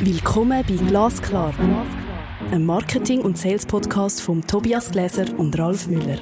Willkommen 0.00 0.64
bei 0.66 0.74
Glasklar, 0.74 1.54
einem 2.50 2.66
Marketing- 2.66 3.22
und 3.22 3.38
Sales-Podcast 3.38 4.20
von 4.20 4.42
Tobias 4.46 4.90
Gläser 4.90 5.26
und 5.38 5.58
Ralf 5.58 5.86
Müller. 5.86 6.18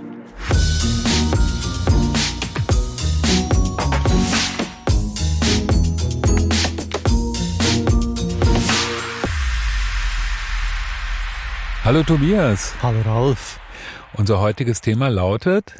Hallo 11.84 12.04
Tobias. 12.04 12.74
Hallo 12.80 13.00
Ralf. 13.04 13.58
Unser 14.14 14.38
heutiges 14.40 14.80
Thema 14.80 15.08
lautet 15.08 15.74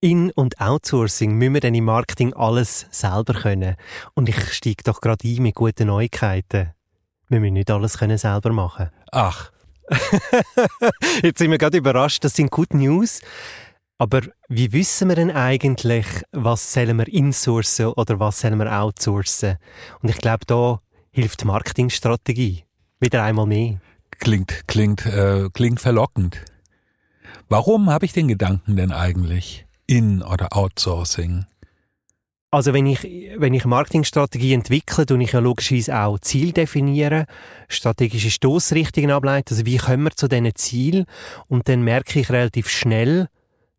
In- 0.00 0.30
und 0.32 0.60
Outsourcing 0.60 1.34
müssen 1.34 1.54
wir 1.54 1.60
denn 1.60 1.74
im 1.74 1.84
Marketing 1.84 2.32
alles 2.34 2.86
selber 2.90 3.34
können. 3.34 3.76
Und 4.14 4.28
ich 4.28 4.52
steige 4.52 4.82
doch 4.84 5.00
gerade 5.00 5.28
ein 5.28 5.42
mit 5.42 5.54
guten 5.54 5.88
Neuigkeiten. 5.88 6.70
Wir 7.28 7.40
müssen 7.40 7.54
nicht 7.54 7.70
alles 7.70 7.98
können 7.98 8.18
selber 8.18 8.52
machen. 8.52 8.90
Ach, 9.12 9.50
Jetzt 11.22 11.38
sind 11.38 11.50
wir 11.50 11.58
gerade 11.58 11.78
überrascht, 11.78 12.24
das 12.24 12.34
sind 12.34 12.50
Good 12.50 12.74
News. 12.74 13.20
Aber 13.98 14.22
wie 14.48 14.72
wissen 14.72 15.08
wir 15.08 15.16
denn 15.16 15.30
eigentlich, 15.30 16.06
was 16.32 16.72
sollen 16.72 16.96
wir 16.96 17.08
insourcen 17.08 17.88
oder 17.88 18.18
was 18.18 18.40
sollen 18.40 18.58
wir 18.58 18.72
outsourcen? 18.80 19.58
Und 20.00 20.08
ich 20.08 20.16
glaube, 20.16 20.46
da 20.46 20.80
hilft 21.10 21.42
die 21.42 21.46
Marketingstrategie. 21.46 22.64
Wieder 22.98 23.24
einmal 23.24 23.46
mehr. 23.46 23.80
klingt 24.18 24.66
klingt 24.66 25.04
äh, 25.06 25.48
klingt 25.52 25.80
verlockend. 25.80 26.44
Warum 27.48 27.90
habe 27.90 28.06
ich 28.06 28.12
den 28.12 28.28
Gedanken 28.28 28.76
denn 28.76 28.92
eigentlich 28.92 29.66
In- 29.90 30.22
oder 30.22 30.56
Outsourcing? 30.56 31.46
Also 32.52 32.72
wenn 32.72 32.86
ich, 32.86 33.02
wenn 33.38 33.54
ich 33.54 33.64
Marketingstrategie 33.64 34.54
entwickle, 34.54 35.04
tue 35.04 35.20
ich 35.20 35.32
ja 35.32 35.40
logischerweise 35.40 35.98
auch 35.98 36.20
Ziel 36.20 36.52
definieren, 36.52 37.26
strategische 37.66 38.30
Stoßrichtungen 38.30 39.10
ableiten, 39.10 39.52
also 39.52 39.66
wie 39.66 39.78
kommen 39.78 40.04
wir 40.04 40.12
zu 40.12 40.28
diesen 40.28 40.54
Zielen 40.54 41.06
und 41.48 41.68
dann 41.68 41.82
merke 41.82 42.20
ich 42.20 42.30
relativ 42.30 42.68
schnell, 42.68 43.26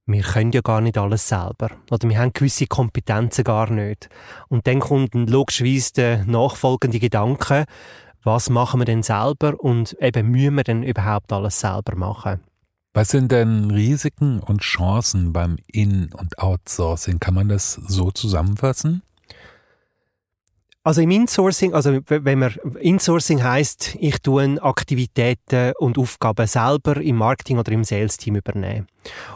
wir 0.05 0.23
können 0.23 0.51
ja 0.51 0.59
gar 0.59 0.81
nicht 0.81 0.97
alles 0.97 1.29
selber. 1.29 1.69
Oder 1.89 2.09
wir 2.09 2.19
haben 2.19 2.33
gewisse 2.33 2.67
Kompetenzen 2.67 3.45
gar 3.45 3.69
nicht. 3.69 4.09
Und 4.49 4.67
dann 4.67 4.81
kommt 4.81 5.15
dann 5.15 5.27
logischerweise 5.27 5.93
der 5.93 6.25
nachfolgende 6.25 6.99
Gedanke, 6.99 7.63
was 8.23 8.49
machen 8.49 8.81
wir 8.81 8.85
denn 8.85 9.03
selber 9.03 9.57
und 9.57 9.95
eben 10.01 10.29
müssen 10.29 10.55
wir 10.55 10.63
denn 10.65 10.83
überhaupt 10.83 11.31
alles 11.31 11.61
selber 11.61 11.95
machen? 11.95 12.41
Was 12.93 13.09
sind 13.09 13.31
denn 13.31 13.71
Risiken 13.71 14.41
und 14.41 14.61
Chancen 14.61 15.31
beim 15.31 15.57
In- 15.67 16.11
und 16.13 16.37
Outsourcing? 16.39 17.19
Kann 17.19 17.35
man 17.35 17.47
das 17.47 17.73
so 17.73 18.11
zusammenfassen? 18.11 19.01
Also 20.83 21.01
im 21.01 21.11
Insourcing, 21.11 21.73
also 21.75 21.99
wenn 22.07 22.39
man 22.39 22.55
Insourcing 22.79 23.43
heißt, 23.43 23.97
ich 23.99 24.17
tue 24.17 24.61
Aktivitäten 24.61 25.73
und 25.77 25.99
Aufgaben 25.99 26.47
selber 26.47 26.97
im 26.99 27.17
Marketing 27.17 27.59
oder 27.59 27.71
im 27.71 27.83
Sales-Team 27.83 28.37
übernehmen. 28.37 28.87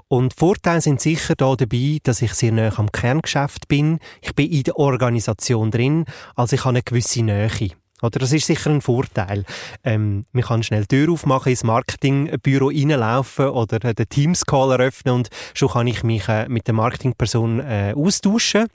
Und 0.07 0.33
Vorteile 0.33 0.81
sind 0.81 0.99
sicher 0.99 1.35
da 1.35 1.55
dabei, 1.55 1.99
dass 2.01 2.23
ich 2.23 2.33
sehr 2.33 2.51
nah 2.51 2.77
am 2.77 2.91
Kerngeschäft 2.91 3.67
bin. 3.67 3.99
Ich 4.21 4.33
bin 4.33 4.49
in 4.49 4.63
der 4.63 4.77
Organisation 4.77 5.69
drin, 5.69 6.05
also 6.35 6.55
ich 6.55 6.61
habe 6.61 6.69
eine 6.69 6.83
gewisse 6.83 7.21
Nähe. 7.21 7.69
Oder 8.01 8.19
das 8.19 8.33
ist 8.33 8.47
sicher 8.47 8.69
ein 8.69 8.81
Vorteil. 8.81 9.45
Ähm, 9.83 10.25
man 10.33 10.43
kann 10.43 10.63
schnell 10.63 10.85
die 10.85 10.97
Tür 10.97 11.13
aufmachen, 11.13 11.49
ins 11.49 11.63
Marketingbüro 11.63 12.67
reinlaufen 12.67 13.47
oder 13.49 13.79
den 13.79 14.09
Teams-Call 14.09 14.71
eröffnen 14.73 15.15
und 15.15 15.29
schon 15.53 15.69
kann 15.69 15.87
ich 15.87 16.03
mich 16.03 16.27
äh, 16.27 16.47
mit 16.49 16.67
der 16.67 16.73
Marketingperson 16.73 17.61
äh, 17.61 17.93
austauschen. 17.95 18.67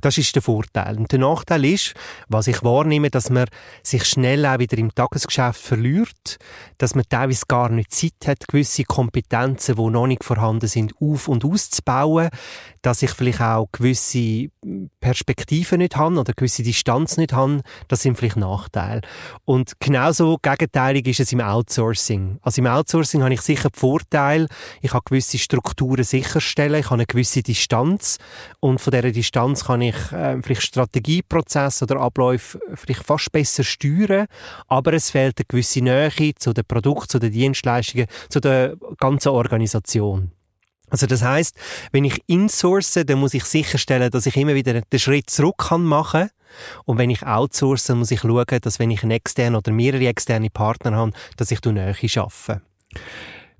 Das 0.00 0.18
ist 0.18 0.34
der 0.34 0.42
Vorteil. 0.42 0.98
Und 0.98 1.10
der 1.10 1.18
Nachteil 1.20 1.64
ist, 1.64 1.94
was 2.28 2.48
ich 2.48 2.62
wahrnehme, 2.62 3.10
dass 3.10 3.30
man 3.30 3.46
sich 3.82 4.04
schnell 4.04 4.44
auch 4.44 4.58
wieder 4.58 4.76
im 4.76 4.94
Tagesgeschäft 4.94 5.60
verliert, 5.60 6.38
dass 6.76 6.94
man 6.94 7.04
teilweise 7.08 7.46
gar 7.48 7.70
nicht 7.70 7.94
Zeit 7.94 8.26
hat, 8.26 8.46
gewisse 8.46 8.84
Kompetenzen, 8.84 9.76
die 9.76 9.90
noch 9.90 10.06
nicht 10.06 10.22
vorhanden 10.22 10.68
sind, 10.68 10.92
auf- 11.00 11.28
und 11.28 11.44
auszubauen, 11.44 12.28
dass 12.82 13.02
ich 13.02 13.10
vielleicht 13.10 13.40
auch 13.40 13.68
gewisse 13.72 14.48
Perspektiven 15.00 15.78
nicht 15.78 15.96
habe 15.96 16.18
oder 16.18 16.32
gewisse 16.32 16.62
Distanz 16.62 17.16
nicht 17.16 17.32
habe, 17.32 17.62
das 17.88 18.02
sind 18.02 18.16
vielleicht 18.16 18.36
Nachteile. 18.36 19.02
Und 19.44 19.78
genauso 19.80 20.38
gegenteilig 20.40 21.06
ist 21.08 21.20
es 21.20 21.32
im 21.32 21.40
Outsourcing. 21.40 22.38
Also 22.42 22.60
im 22.60 22.66
Outsourcing 22.66 23.22
habe 23.22 23.34
ich 23.34 23.40
sicher 23.40 23.70
den 23.70 23.78
Vorteil, 23.78 24.48
ich 24.82 24.92
habe 24.92 25.04
gewisse 25.04 25.38
Strukturen 25.38 26.04
sicherstellen, 26.04 26.80
ich 26.80 26.86
habe 26.86 26.94
eine 26.94 27.06
gewisse 27.06 27.42
Distanz 27.42 28.18
und 28.60 28.80
von 28.80 28.90
dieser 28.90 29.12
Distanz 29.12 29.64
kann 29.64 29.80
ich 29.80 30.12
äh, 30.12 30.40
vielleicht 30.42 30.62
Strategieprozesse 30.62 31.84
oder 31.84 32.00
Abläufe 32.00 32.58
vielleicht 32.74 33.04
fast 33.04 33.32
besser 33.32 33.64
steuern, 33.64 34.26
aber 34.68 34.92
es 34.92 35.10
fehlt 35.10 35.38
eine 35.38 35.46
gewisse 35.46 35.80
Nähe 35.80 36.34
zu 36.36 36.52
den 36.52 36.64
Produkten, 36.64 37.08
zu 37.08 37.18
den 37.18 37.32
Dienstleistungen, 37.32 38.06
zu 38.28 38.40
der 38.40 38.76
ganzen 38.98 39.30
Organisation. 39.30 40.32
Also 40.88 41.06
das 41.06 41.22
heißt, 41.22 41.56
wenn 41.92 42.04
ich 42.04 42.22
insource, 42.26 43.00
dann 43.06 43.18
muss 43.18 43.34
ich 43.34 43.44
sicherstellen, 43.44 44.10
dass 44.10 44.26
ich 44.26 44.36
immer 44.36 44.54
wieder 44.54 44.80
den 44.80 44.98
Schritt 45.00 45.30
zurück 45.30 45.58
kann 45.58 45.82
machen 45.82 46.30
und 46.84 46.98
wenn 46.98 47.10
ich 47.10 47.26
outsource, 47.26 47.88
muss 47.90 48.10
ich 48.10 48.20
schauen, 48.20 48.44
dass 48.62 48.78
wenn 48.78 48.90
ich 48.90 49.02
einen 49.02 49.12
externen 49.12 49.56
oder 49.56 49.72
mehrere 49.72 50.06
externe 50.06 50.50
Partner 50.50 50.96
habe, 50.96 51.12
dass 51.36 51.50
ich 51.50 51.60
die 51.60 51.72
Nähe 51.72 51.94
schaffe. 52.08 52.62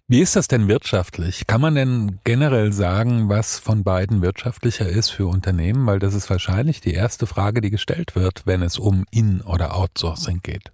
Wie 0.09 0.21
ist 0.21 0.37
das 0.37 0.47
denn 0.47 0.69
wirtschaftlich? 0.69 1.49
Kann 1.49 1.61
man 1.61 1.75
denn 1.75 2.21
generell 2.23 2.73
sagen, 2.73 3.29
was 3.29 3.59
von 3.59 3.83
beiden 3.83 4.23
wirtschaftlicher 4.23 4.89
ist 4.89 5.11
für 5.11 5.27
Unternehmen? 5.27 5.85
Weil 5.87 5.99
das 5.99 6.15
ist 6.15 6.31
wahrscheinlich 6.31 6.81
die 6.81 6.95
erste 6.95 7.27
Frage, 7.27 7.61
die 7.61 7.71
gestellt 7.71 8.15
wird, 8.15 8.47
wenn 8.47 8.63
es 8.63 8.79
um 8.79 9.05
In- 9.11 9.41
oder 9.41 9.75
Outsourcing 9.75 10.43
geht. 10.45 10.71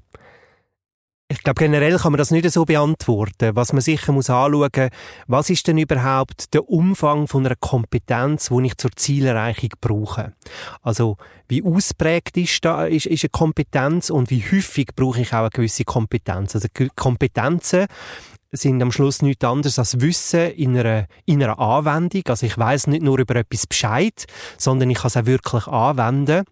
Ich 1.33 1.43
glaube, 1.43 1.61
generell 1.61 1.97
kann 1.97 2.13
man 2.13 2.19
das 2.19 2.31
nicht 2.31 2.49
so 2.51 2.67
beantworten. 2.67 3.57
Was 3.57 3.73
man 3.73 3.81
sicher 3.81 4.13
muss 4.13 4.29
anschauen, 4.29 4.91
was 5.29 5.49
ist 5.49 5.67
denn 5.67 5.79
überhaupt 5.79 6.53
der 6.53 6.69
Umfang 6.69 7.27
von 7.27 7.47
einer 7.47 7.57
Kompetenz, 7.57 8.51
die 8.51 8.67
ich 8.67 8.77
zur 8.77 8.91
Zielerreichung 8.95 9.71
brauche? 9.81 10.35
Also, 10.83 11.17
wie 11.49 11.65
ausprägt 11.65 12.37
ist, 12.37 12.63
da, 12.67 12.85
ist, 12.85 13.07
ist 13.07 13.25
eine 13.25 13.31
Kompetenz 13.31 14.11
und 14.11 14.29
wie 14.29 14.43
häufig 14.43 14.89
brauche 14.95 15.23
ich 15.23 15.33
auch 15.33 15.39
eine 15.39 15.51
gewisse 15.51 15.85
Kompetenz? 15.85 16.55
Also, 16.55 16.69
Kompetenzen 16.97 17.87
sind 18.51 18.83
am 18.83 18.93
Schluss 18.93 19.23
nichts 19.23 19.43
anderes 19.43 19.79
als 19.79 20.03
Wissen 20.03 20.51
in 20.51 20.77
einer, 20.77 21.07
in 21.25 21.43
einer 21.43 21.59
Anwendung. 21.59 22.25
Also, 22.27 22.45
ich 22.45 22.59
weiß 22.59 22.89
nicht 22.89 23.03
nur 23.03 23.19
über 23.19 23.37
etwas 23.37 23.67
Bescheid, 23.67 24.27
sondern 24.59 24.91
ich 24.91 24.99
kann 24.99 25.09
es 25.09 25.17
auch 25.17 25.25
wirklich 25.25 25.67
anwenden. 25.67 26.45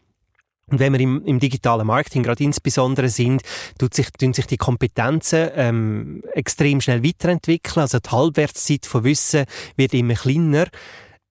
Und 0.71 0.79
wenn 0.79 0.93
wir 0.93 1.01
im, 1.01 1.25
im 1.25 1.41
digitalen 1.41 1.87
Marketing 1.87 2.23
gerade 2.23 2.45
insbesondere 2.45 3.09
sind, 3.09 3.43
tut 3.79 3.95
sich, 3.95 4.11
tun 4.13 4.33
sich 4.33 4.47
die 4.47 4.57
Kompetenzen 4.57 5.51
ähm, 5.55 6.23
extrem 6.33 6.81
schnell 6.81 7.05
weiterentwickeln. 7.05 7.83
Also 7.83 7.99
die 7.99 8.11
Halbwertszeit 8.11 8.87
von 8.87 9.05
Wissen 9.05 9.45
wird 9.77 9.95
immer 9.95 10.15
kleiner. 10.15 10.67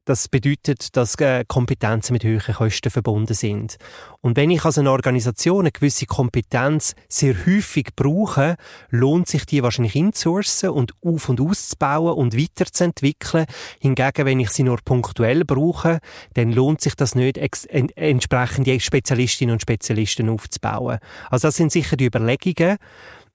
Das 0.09 0.27
bedeutet, 0.27 0.97
dass 0.97 1.13
äh, 1.19 1.45
Kompetenzen 1.47 2.13
mit 2.13 2.23
höheren 2.23 2.55
Kosten 2.55 2.89
verbunden 2.89 3.35
sind. 3.35 3.77
Und 4.21 4.37
wenn 4.37 4.49
ich 4.49 4.65
als 4.65 4.79
eine 4.79 4.89
Organisation 4.89 5.59
eine 5.59 5.71
gewisse 5.71 6.07
Kompetenz 6.07 6.95
sehr 7.07 7.35
häufig 7.45 7.89
brauche, 7.95 8.55
lohnt 8.89 9.27
sich 9.27 9.45
die 9.45 9.61
wahrscheinlich 9.61 9.95
inzusourcen 9.95 10.71
und 10.71 10.93
auf- 11.05 11.29
und 11.29 11.39
auszubauen 11.39 12.15
und 12.15 12.35
weiterzuentwickeln. 12.35 13.45
Hingegen, 13.79 14.25
wenn 14.25 14.39
ich 14.39 14.49
sie 14.49 14.63
nur 14.63 14.79
punktuell 14.83 15.45
brauche, 15.45 15.99
dann 16.33 16.53
lohnt 16.53 16.81
sich 16.81 16.95
das 16.95 17.13
nicht, 17.13 17.37
en 17.37 17.89
entsprechend 17.89 18.65
die 18.65 18.79
Spezialistinnen 18.79 19.53
und 19.53 19.61
Spezialisten 19.61 20.27
aufzubauen. 20.29 20.97
Also 21.29 21.49
das 21.49 21.55
sind 21.55 21.71
sicher 21.71 21.97
die 21.97 22.07
Überlegungen, 22.07 22.77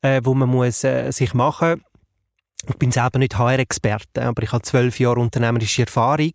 äh, 0.03 0.21
wo 0.25 0.35
man 0.35 0.49
muss 0.49 0.83
äh, 0.83 1.13
sich 1.13 1.35
machen 1.35 1.75
muss. 1.75 1.94
Ich 2.69 2.77
bin 2.77 2.91
selber 2.91 3.19
nicht 3.19 3.39
HR-Experte, 3.39 4.23
aber 4.23 4.43
ich 4.43 4.53
habe 4.53 4.63
zwölf 4.63 4.99
Jahre 4.99 5.21
unternehmerische 5.21 5.83
Erfahrung. 5.83 6.33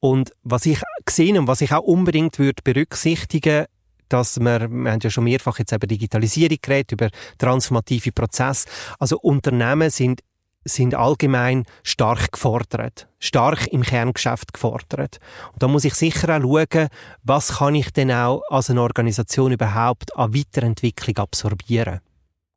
Und 0.00 0.32
was 0.42 0.66
ich 0.66 0.80
gesehen 1.04 1.38
und 1.38 1.46
was 1.46 1.60
ich 1.60 1.72
auch 1.72 1.82
unbedingt 1.82 2.38
würde 2.38 2.62
berücksichtigen, 2.62 3.66
dass 4.08 4.38
wir, 4.40 4.70
wir 4.70 4.92
haben 4.92 5.00
ja 5.02 5.10
schon 5.10 5.24
mehrfach 5.24 5.58
jetzt 5.58 5.72
über 5.72 5.86
Digitalisierung 5.86 6.58
geredet, 6.62 6.92
über 6.92 7.10
transformative 7.36 8.12
Prozesse. 8.12 8.68
Also 8.98 9.18
Unternehmen 9.18 9.90
sind 9.90 10.22
sind 10.64 10.94
allgemein 10.94 11.64
stark 11.82 12.32
gefordert, 12.32 13.08
stark 13.18 13.68
im 13.68 13.82
Kerngeschäft 13.82 14.52
gefordert. 14.52 15.18
Und 15.52 15.62
da 15.62 15.68
muss 15.68 15.84
ich 15.84 15.94
sicher 15.94 16.36
auch 16.36 16.42
schauen, 16.42 16.88
was 17.22 17.58
kann 17.58 17.74
ich 17.74 17.90
denn 17.92 18.12
auch 18.12 18.42
als 18.50 18.68
eine 18.68 18.82
Organisation 18.82 19.52
überhaupt 19.52 20.14
an 20.16 20.34
Weiterentwicklung 20.34 21.16
absorbieren. 21.16 22.00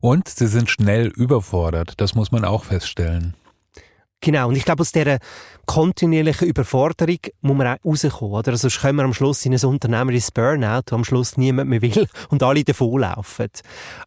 Und 0.02 0.28
sie 0.28 0.48
sind 0.48 0.68
schnell 0.68 1.12
überfordert, 1.14 1.94
das 1.98 2.16
muss 2.16 2.32
man 2.32 2.44
auch 2.44 2.64
feststellen. 2.64 3.34
Genau, 4.20 4.48
und 4.48 4.56
ich 4.56 4.64
glaube, 4.64 4.80
aus 4.80 4.90
dieser 4.90 5.18
kontinuierlichen 5.66 6.48
Überforderung 6.48 7.18
muss 7.40 7.56
man 7.56 7.66
auch 7.68 7.84
rauskommen, 7.84 8.34
oder? 8.34 8.56
Sonst 8.56 8.80
kommen 8.80 8.96
wir 8.96 9.04
am 9.04 9.14
Schluss 9.14 9.46
in 9.46 9.54
ein 9.54 9.64
unternehmerisches 9.64 10.32
Burnout, 10.32 10.82
wo 10.90 10.96
am 10.96 11.04
Schluss 11.04 11.36
niemand 11.36 11.70
mehr 11.70 11.82
will 11.82 12.08
und 12.30 12.42
alle 12.42 12.64
davonlaufen. 12.64 13.50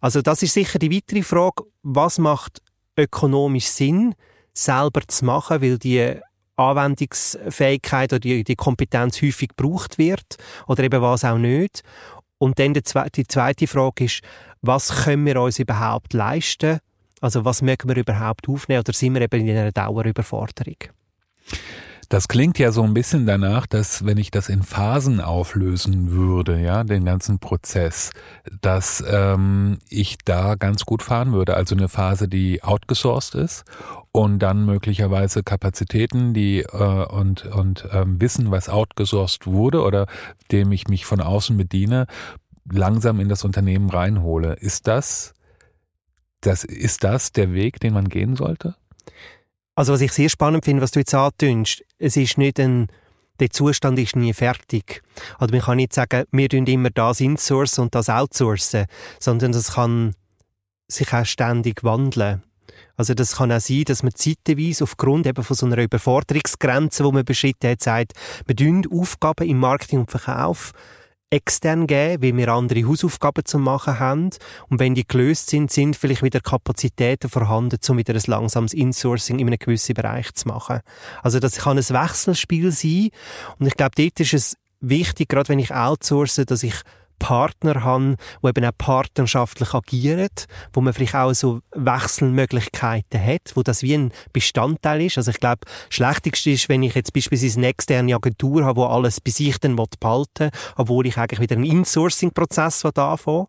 Also 0.02 0.22
das 0.22 0.44
ist 0.44 0.54
sicher 0.54 0.80
die 0.80 0.94
weitere 0.94 1.24
Frage, 1.24 1.64
was 1.82 2.18
macht 2.18 2.62
ökonomisch 2.98 3.68
Sinn, 3.68 4.16
selber 4.54 5.02
zu 5.08 5.24
machen, 5.24 5.62
weil 5.62 5.78
die 5.78 6.14
Anwendungsfähigkeit 6.58 8.12
oder 8.12 8.20
die, 8.20 8.44
die 8.44 8.56
Kompetenz 8.58 9.22
häufig 9.22 9.50
gebraucht 9.56 9.98
wird 9.98 10.36
oder 10.68 10.84
eben 10.84 11.02
was 11.02 11.24
auch 11.24 11.38
nicht. 11.38 11.84
Und 12.38 12.60
dann 12.60 12.74
die 12.74 12.84
zweite 12.84 13.68
Frage 13.68 14.06
ist, 14.06 14.22
was 14.66 15.04
können 15.04 15.26
wir 15.26 15.42
uns 15.42 15.60
überhaupt 15.60 16.14
leisten? 16.14 16.80
Also 17.22 17.46
was 17.46 17.62
mögen 17.62 17.90
wir 17.90 17.98
überhaupt 17.98 18.48
aufnehmen 18.48 18.82
oder 18.82 18.94
sind 18.94 19.14
wir 19.14 19.22
eben 19.22 19.48
in 19.48 19.58
einer 19.58 19.72
Dauerüberforderung? 19.72 20.76
Das 22.10 22.28
klingt 22.28 22.60
ja 22.60 22.72
so 22.72 22.84
ein 22.84 22.94
bisschen 22.94 23.26
danach, 23.26 23.66
dass 23.66 24.06
wenn 24.06 24.18
ich 24.18 24.30
das 24.30 24.48
in 24.50 24.62
Phasen 24.62 25.22
auflösen 25.22 26.12
würde, 26.12 26.60
ja, 26.60 26.84
den 26.84 27.04
ganzen 27.04 27.40
Prozess, 27.40 28.12
dass 28.62 29.04
ähm, 29.08 29.80
ich 29.90 30.18
da 30.24 30.56
ganz 30.56 30.86
gut 30.86 31.02
fahren 31.02 31.34
würde. 31.34 31.56
Also 31.56 31.76
eine 31.76 31.90
Phase, 31.90 32.28
die 32.28 32.64
outgesourced 32.64 33.36
ist 33.36 33.66
und 34.12 34.40
dann 34.40 34.66
möglicherweise 34.66 35.42
Kapazitäten, 35.42 36.34
die 36.34 36.60
äh, 36.60 37.06
und 37.08 37.48
und 37.48 37.88
ähm, 37.92 38.22
Wissen, 38.22 38.52
was 38.52 38.70
outgesourced 38.70 39.48
wurde 39.48 39.82
oder 39.82 40.06
dem 40.52 40.72
ich 40.72 40.88
mich 40.88 41.06
von 41.06 41.22
außen 41.22 41.58
bediene, 41.58 42.06
langsam 42.72 43.20
in 43.20 43.30
das 43.30 43.44
Unternehmen 43.44 43.90
reinhole. 43.90 44.54
Ist 44.54 44.88
das 44.88 45.36
das 46.46 46.64
ist 46.64 47.04
das 47.04 47.32
der 47.32 47.54
Weg, 47.54 47.80
den 47.80 47.94
man 47.94 48.08
gehen 48.08 48.36
sollte? 48.36 48.76
Also 49.76 49.94
was 49.94 50.02
ich 50.02 50.12
sehr 50.12 50.30
spannend 50.30 50.64
finde, 50.64 50.82
was 50.82 50.92
du 50.92 51.00
jetzt 51.00 51.14
antönst, 51.14 51.84
es 51.98 52.16
ist 52.16 52.38
nicht 52.38 52.60
ein, 52.60 52.88
der 53.40 53.50
Zustand 53.50 54.00
ist 54.00 54.16
nie 54.16 54.34
fertig. 54.34 55.02
Also 55.38 55.54
man 55.54 55.64
kann 55.64 55.78
nicht 55.78 55.94
sagen, 55.94 56.24
wir 56.32 56.48
tun 56.48 56.66
immer 56.68 56.90
das 56.92 57.20
insourcen 57.20 57.86
und 57.86 57.96
das 57.96 58.10
outsourcen, 58.10 58.86
sondern 59.20 59.52
das 59.52 59.74
kann 59.74 60.14
sich 60.88 61.12
auch 61.14 61.26
ständig 61.26 61.84
wandeln. 61.84 62.44
Also 62.96 63.14
das 63.14 63.36
kann 63.36 63.52
auch 63.52 63.60
sein, 63.60 63.84
dass 63.86 64.04
man 64.04 64.14
zeitweise 64.16 64.86
aufgrund 64.86 65.28
eben 65.28 65.44
von 65.44 65.56
so 65.56 65.66
einer 65.66 65.80
Überforderungsgrenze, 65.80 67.04
die 67.04 67.12
man 67.12 67.26
beschritten 67.26 67.70
hat, 67.70 67.82
sagt, 67.82 68.14
wir 68.46 68.56
tun 68.56 68.88
Aufgaben 68.90 69.50
im 69.50 69.60
Marketing 69.60 70.00
und 70.00 70.12
Verkauf 70.12 70.72
extern 71.36 71.86
geben, 71.86 72.24
weil 72.24 72.38
wir 72.38 72.48
andere 72.50 72.88
Hausaufgaben 72.88 73.46
zu 73.46 73.60
machen 73.60 74.00
haben. 74.00 74.30
Und 74.70 74.80
wenn 74.80 74.96
die 74.96 75.06
gelöst 75.06 75.50
sind, 75.50 75.72
sind 75.72 75.96
vielleicht 75.96 76.24
wieder 76.24 76.40
Kapazitäten 76.40 77.30
vorhanden, 77.30 77.78
um 77.88 77.98
wieder 77.98 78.14
ein 78.14 78.22
langsames 78.26 78.74
Insourcing 78.74 79.40
in 79.40 79.48
einem 79.48 79.60
gewissen 79.60 79.94
Bereich 79.94 80.34
zu 80.34 80.48
machen. 80.48 80.80
Also 81.22 81.40
das 81.40 81.58
kann 81.58 81.78
ein 81.78 81.90
Wechselspiel 81.90 82.72
sein. 82.72 83.10
Und 83.60 83.68
ich 83.68 83.76
glaube, 83.76 83.96
dort 83.96 84.20
ist 84.20 84.34
es 84.34 84.58
wichtig, 84.80 85.30
gerade 85.30 85.50
wenn 85.50 85.60
ich 85.60 85.74
outsource, 85.74 86.42
dass 86.46 86.64
ich 86.64 86.76
Partner 87.20 87.84
haben, 87.84 88.16
die 88.44 88.50
eben 88.50 88.66
auch 88.66 88.78
partnerschaftlich 88.78 89.74
agieren, 89.74 90.30
wo 90.74 90.82
man 90.82 90.94
vielleicht 90.94 91.16
auch 91.16 91.34
so 91.34 91.60
Wechselmöglichkeiten 91.74 93.24
hat, 93.24 93.52
wo 93.56 93.64
das 93.64 93.82
wie 93.82 93.94
ein 93.94 94.12
Bestandteil 94.34 95.02
ist. 95.02 95.18
Also 95.18 95.32
ich 95.32 95.40
glaube, 95.40 95.62
das 95.66 95.96
Schlechteste 95.96 96.52
ist, 96.52 96.70
wenn 96.70 96.84
ich 96.84 96.96
jetzt 96.96 97.14
beispielsweise 97.14 97.60
eine 97.60 97.68
externe 97.68 98.16
Agentur 98.16 98.66
habe, 98.66 98.82
die 98.82 98.88
alles 98.88 99.22
bei 99.22 99.32
sich 99.32 99.58
dann 99.60 99.76
behalten 99.76 100.52
obwohl 100.76 101.08
ich 101.08 101.18
eigentlich 101.18 101.40
wieder 101.40 101.56
einen 101.56 101.66
Insourcing-Prozess 101.66 102.86
anfange. 102.86 103.48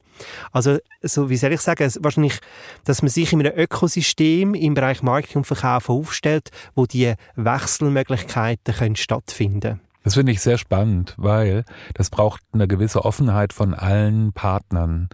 Also, 0.53 0.79
so, 1.03 1.29
wie 1.29 1.37
soll 1.37 1.53
ich 1.53 1.61
sagen, 1.61 1.91
wahrscheinlich, 2.01 2.39
dass 2.85 3.03
man 3.03 3.11
sich 3.11 3.33
in 3.33 3.41
einem 3.41 3.59
Ökosystem 3.59 4.55
im 4.55 4.75
Bereich 4.75 5.03
Marketing 5.03 5.39
und 5.39 5.45
Verkauf 5.45 5.89
aufstellt, 5.89 6.51
wo 6.75 6.87
die 6.87 7.15
Wechselmöglichkeiten 7.35 8.75
können 8.75 8.97
stattfinden. 8.97 9.81
Das 10.07 10.15
finde 10.15 10.31
ich 10.31 10.41
sehr 10.41 10.57
spannend, 10.57 11.15
weil 11.17 11.65
das 11.95 12.11
braucht 12.11 12.41
eine 12.53 12.69
gewisse 12.69 13.05
Offenheit 13.05 13.53
von 13.53 13.75
allen 13.75 14.33
Partnern 14.33 15.09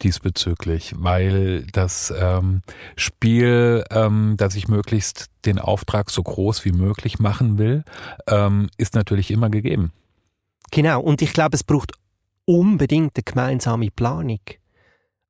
diesbezüglich, 0.00 0.94
weil 0.96 1.66
das 1.74 2.10
ähm, 2.18 2.62
Spiel, 2.96 3.84
ähm, 3.90 4.36
dass 4.38 4.54
ich 4.54 4.66
möglichst 4.66 5.26
den 5.44 5.58
Auftrag 5.58 6.08
so 6.08 6.22
groß 6.22 6.64
wie 6.64 6.72
möglich 6.72 7.18
machen 7.18 7.58
will, 7.58 7.84
ähm, 8.28 8.70
ist 8.78 8.94
natürlich 8.94 9.30
immer 9.30 9.50
gegeben. 9.50 9.92
Genau, 10.70 11.02
und 11.02 11.20
ich 11.20 11.34
glaube, 11.34 11.54
es 11.54 11.62
braucht 11.62 11.92
unbedingt 12.46 13.18
eine 13.18 13.22
gemeinsame 13.22 13.90
Planung. 13.90 14.40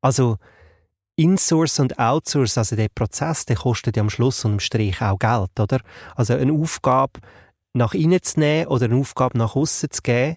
Also 0.00 0.36
Insource 1.16 1.80
und 1.80 1.98
Outsource, 1.98 2.58
also 2.58 2.76
der 2.76 2.90
Prozess, 2.94 3.44
der 3.44 3.56
kostet 3.56 3.96
ja 3.96 4.04
am 4.04 4.10
Schluss 4.10 4.44
und 4.44 4.52
am 4.52 4.60
Strich 4.60 5.02
auch 5.02 5.18
Geld, 5.18 5.58
oder? 5.58 5.80
Also 6.14 6.34
eine 6.34 6.52
Aufgabe 6.52 7.18
nach 7.72 7.94
innen 7.94 8.22
zu 8.22 8.40
nehmen 8.40 8.68
oder 8.68 8.86
eine 8.86 8.96
Aufgabe 8.96 9.38
nach 9.38 9.56
außen 9.56 9.90
zu 9.90 10.02
geben. 10.02 10.36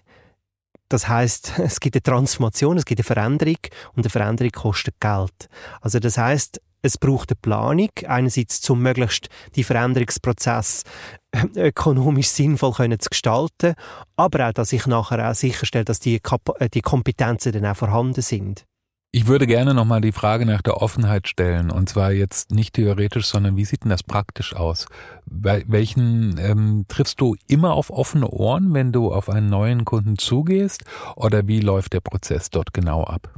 Das 0.88 1.08
heißt, 1.08 1.54
es 1.58 1.80
gibt 1.80 1.96
eine 1.96 2.02
Transformation, 2.02 2.76
es 2.76 2.84
gibt 2.84 3.00
eine 3.00 3.04
Veränderung 3.04 3.58
und 3.94 4.04
eine 4.04 4.10
Veränderung 4.10 4.52
kostet 4.52 5.00
Geld. 5.00 5.48
Also 5.80 5.98
das 5.98 6.18
heißt, 6.18 6.60
es 6.82 6.98
braucht 6.98 7.30
eine 7.30 7.38
Planung, 7.40 7.88
einerseits 8.06 8.60
zum 8.60 8.82
möglichst 8.82 9.28
die 9.56 9.64
Veränderungsprozess 9.64 10.84
ökonomisch 11.56 12.28
sinnvoll 12.28 12.72
können 12.72 13.00
zu 13.00 13.08
gestalten, 13.08 13.74
aber 14.16 14.48
auch, 14.48 14.52
dass 14.52 14.72
ich 14.72 14.86
nachher 14.86 15.30
auch 15.30 15.34
sicherstelle, 15.34 15.86
dass 15.86 15.98
die, 15.98 16.20
Kap 16.20 16.60
äh, 16.60 16.68
die 16.68 16.82
Kompetenzen 16.82 17.52
dann 17.52 17.66
auch 17.66 17.76
vorhanden 17.76 18.20
sind. 18.20 18.66
Ich 19.16 19.28
würde 19.28 19.46
gerne 19.46 19.74
nochmal 19.74 20.00
die 20.00 20.10
Frage 20.10 20.44
nach 20.44 20.60
der 20.60 20.82
Offenheit 20.82 21.28
stellen. 21.28 21.70
Und 21.70 21.88
zwar 21.88 22.10
jetzt 22.10 22.50
nicht 22.50 22.74
theoretisch, 22.74 23.26
sondern 23.26 23.56
wie 23.56 23.64
sieht 23.64 23.84
denn 23.84 23.90
das 23.90 24.02
praktisch 24.02 24.56
aus? 24.56 24.88
Bei 25.24 25.62
welchen 25.68 26.36
ähm, 26.38 26.84
triffst 26.88 27.20
du 27.20 27.36
immer 27.46 27.74
auf 27.74 27.90
offene 27.90 28.26
Ohren, 28.28 28.74
wenn 28.74 28.90
du 28.90 29.12
auf 29.12 29.28
einen 29.28 29.48
neuen 29.48 29.84
Kunden 29.84 30.18
zugehst? 30.18 30.82
Oder 31.14 31.46
wie 31.46 31.60
läuft 31.60 31.92
der 31.92 32.00
Prozess 32.00 32.50
dort 32.50 32.74
genau 32.74 33.04
ab? 33.04 33.32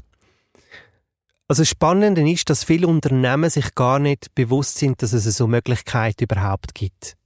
Also 1.47 1.61
das 1.61 1.69
Spannende 1.69 2.27
ist, 2.27 2.49
dass 2.49 2.65
viele 2.65 2.87
Unternehmen 2.87 3.51
sich 3.51 3.75
gar 3.75 3.99
nicht 3.99 4.35
bewusst 4.35 4.79
sind, 4.79 5.03
dass 5.03 5.13
es 5.13 5.25
so 5.25 5.47
Möglichkeiten 5.47 6.25
überhaupt 6.25 6.75
gibt. 6.75 7.19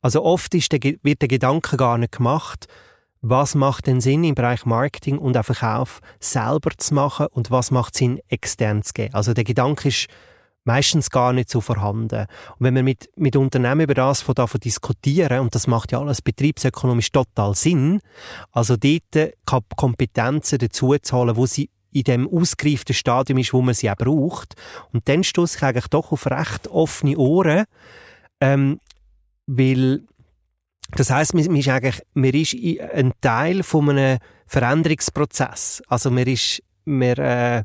Also 0.00 0.24
oft 0.24 0.54
ist 0.54 0.72
der, 0.72 0.80
wird 1.02 1.20
der 1.20 1.28
Gedanke 1.28 1.76
gar 1.76 1.98
nicht 1.98 2.12
gemacht, 2.12 2.68
was 3.22 3.54
macht 3.54 3.86
denn 3.86 4.00
Sinn 4.00 4.24
im 4.24 4.34
Bereich 4.34 4.66
Marketing 4.66 5.16
und 5.16 5.36
auch 5.36 5.44
Verkauf 5.44 6.00
selber 6.18 6.70
zu 6.76 6.94
machen 6.94 7.28
und 7.30 7.50
was 7.50 7.70
macht 7.70 7.96
Sinn 7.96 8.20
extern 8.28 8.82
zu 8.82 8.92
geben. 8.92 9.14
Also 9.14 9.32
der 9.32 9.44
Gedanke 9.44 9.88
ist 9.88 10.08
meistens 10.64 11.10
gar 11.10 11.32
nicht 11.32 11.48
so 11.48 11.60
vorhanden. 11.60 12.26
Und 12.50 12.56
wenn 12.58 12.74
wir 12.74 12.82
mit, 12.82 13.10
mit 13.16 13.36
Unternehmen 13.36 13.82
über 13.82 13.94
das 13.94 14.22
von 14.22 14.34
davon 14.34 14.60
diskutieren, 14.60 15.40
und 15.40 15.54
das 15.54 15.66
macht 15.66 15.92
ja 15.92 16.00
alles 16.00 16.20
betriebsökonomisch 16.20 17.12
total 17.12 17.54
Sinn, 17.54 18.00
also 18.50 18.76
dort 18.76 19.34
Kompetenzen 19.76 20.58
dazu 20.58 20.94
zu 21.00 21.16
holen, 21.16 21.36
wo 21.36 21.46
sie 21.46 21.70
in 21.92 22.04
dem 22.04 22.28
ausgereiften 22.28 22.94
Stadium 22.94 23.38
ist, 23.38 23.52
wo 23.52 23.60
man 23.60 23.74
sie 23.74 23.90
auch 23.90 23.96
braucht. 23.96 24.54
Und 24.92 25.08
dann 25.08 25.22
stoße 25.22 25.58
ich 25.58 25.62
eigentlich 25.62 25.88
doch 25.88 26.10
auf 26.10 26.26
recht 26.26 26.68
offene 26.68 27.18
Ohren, 27.18 27.64
ähm, 28.40 28.80
weil 29.46 30.02
das 30.96 31.10
heißt, 31.10 31.34
man, 31.34 31.56
ist 31.56 31.68
eigentlich, 31.68 32.02
man 32.14 32.30
ist 32.30 32.54
ein 32.94 33.12
Teil 33.20 33.62
von 33.62 33.90
einem 33.90 34.18
Veränderungsprozess. 34.46 35.82
Also 35.88 36.10
man 36.10 36.26
ist, 36.26 36.62
man, 36.84 37.16
äh, 37.16 37.64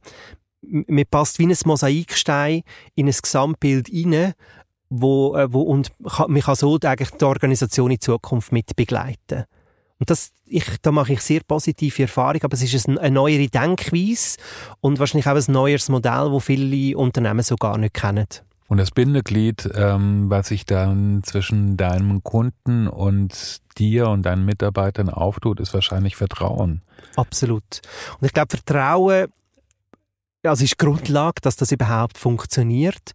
man 0.62 1.04
passt 1.10 1.40
wie 1.40 1.48
ein 1.48 1.56
Mosaikstein 1.66 2.64
in 2.96 3.08
ein 3.08 3.16
Gesamtbild 3.22 3.88
hinein, 3.88 4.34
wo, 4.90 5.36
äh, 5.36 5.52
wo, 5.52 5.62
und 5.62 5.92
man 6.00 6.42
kann 6.42 6.56
so 6.56 6.78
eigentlich 6.82 7.12
die 7.12 7.26
Organisation 7.26 7.92
in 7.92 8.00
Zukunft 8.00 8.52
mit 8.52 8.76
begleiten. 8.76 9.44
Und 10.00 10.10
das, 10.10 10.32
ich, 10.46 10.66
da 10.82 10.92
mache 10.92 11.14
ich 11.14 11.22
sehr 11.22 11.42
positive 11.46 12.04
Erfahrungen, 12.04 12.44
aber 12.44 12.54
es 12.54 12.62
ist 12.62 12.88
eine 12.88 13.12
neuere 13.12 13.48
Denkweise 13.48 14.38
und 14.80 15.00
wahrscheinlich 15.00 15.28
auch 15.28 15.36
ein 15.36 15.52
neues 15.52 15.90
Modell, 15.90 16.30
das 16.32 16.44
viele 16.44 16.98
Unternehmen 16.98 17.42
so 17.42 17.56
gar 17.56 17.78
nicht 17.78 17.96
kennen. 17.96 18.28
Und 18.68 18.78
das 18.78 18.92
Bindeglied, 18.92 19.70
ähm, 19.76 20.30
was 20.30 20.50
sich 20.50 20.66
dann 20.66 21.22
zwischen 21.24 21.78
deinem 21.78 22.22
Kunden 22.24 22.88
und 22.88 23.62
dir 23.78 24.10
und 24.10 24.24
deinen 24.24 24.46
Mitarbeitern 24.46 25.10
auftut, 25.10 25.60
ist 25.60 25.74
wahrscheinlich 25.74 26.18
Vertrauen. 26.18 26.82
Absolut. 27.16 27.82
Und 28.20 28.26
ich 28.26 28.34
glaube, 28.34 28.50
Vertrauen 28.50 29.28
also 30.44 30.64
ist 30.64 30.78
Grundlage, 30.78 31.42
dass 31.42 31.56
das 31.56 31.72
überhaupt 31.72 32.18
funktioniert. 32.18 33.12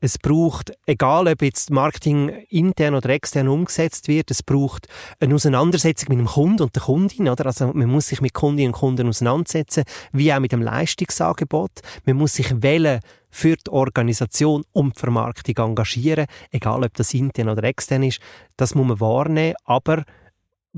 Es 0.00 0.18
braucht, 0.18 0.72
egal 0.86 1.26
ob 1.28 1.42
jetzt 1.42 1.70
Marketing 1.70 2.28
intern 2.48 2.94
oder 2.94 3.08
extern 3.10 3.48
umgesetzt 3.48 4.08
wird, 4.08 4.30
es 4.30 4.42
braucht 4.42 4.86
eine 5.18 5.34
Auseinandersetzung 5.34 6.10
mit 6.10 6.18
dem 6.18 6.26
Kunden 6.26 6.62
und 6.62 6.74
der 6.74 6.82
Kundin, 6.82 7.28
oder? 7.28 7.46
Also 7.46 7.72
man 7.72 7.88
muss 7.88 8.08
sich 8.08 8.20
mit 8.20 8.34
Kundinnen 8.34 8.72
und 8.72 8.78
Kunden 8.78 9.08
auseinandersetzen, 9.08 9.84
wie 10.12 10.32
auch 10.32 10.40
mit 10.40 10.52
dem 10.52 10.62
Leistungsangebot. 10.62 11.80
Man 12.04 12.16
muss 12.16 12.34
sich 12.34 12.62
wählen 12.62 13.00
für 13.30 13.56
die 13.56 13.70
Organisation 13.70 14.64
und 14.72 14.96
die 14.96 15.00
Vermarktung 15.00 15.56
engagieren, 15.56 16.26
egal 16.50 16.84
ob 16.84 16.94
das 16.94 17.12
intern 17.14 17.48
oder 17.48 17.64
extern 17.64 18.02
ist. 18.02 18.20
Das 18.56 18.74
muss 18.74 18.86
man 18.86 19.00
wahrnehmen, 19.00 19.56
aber 19.64 20.04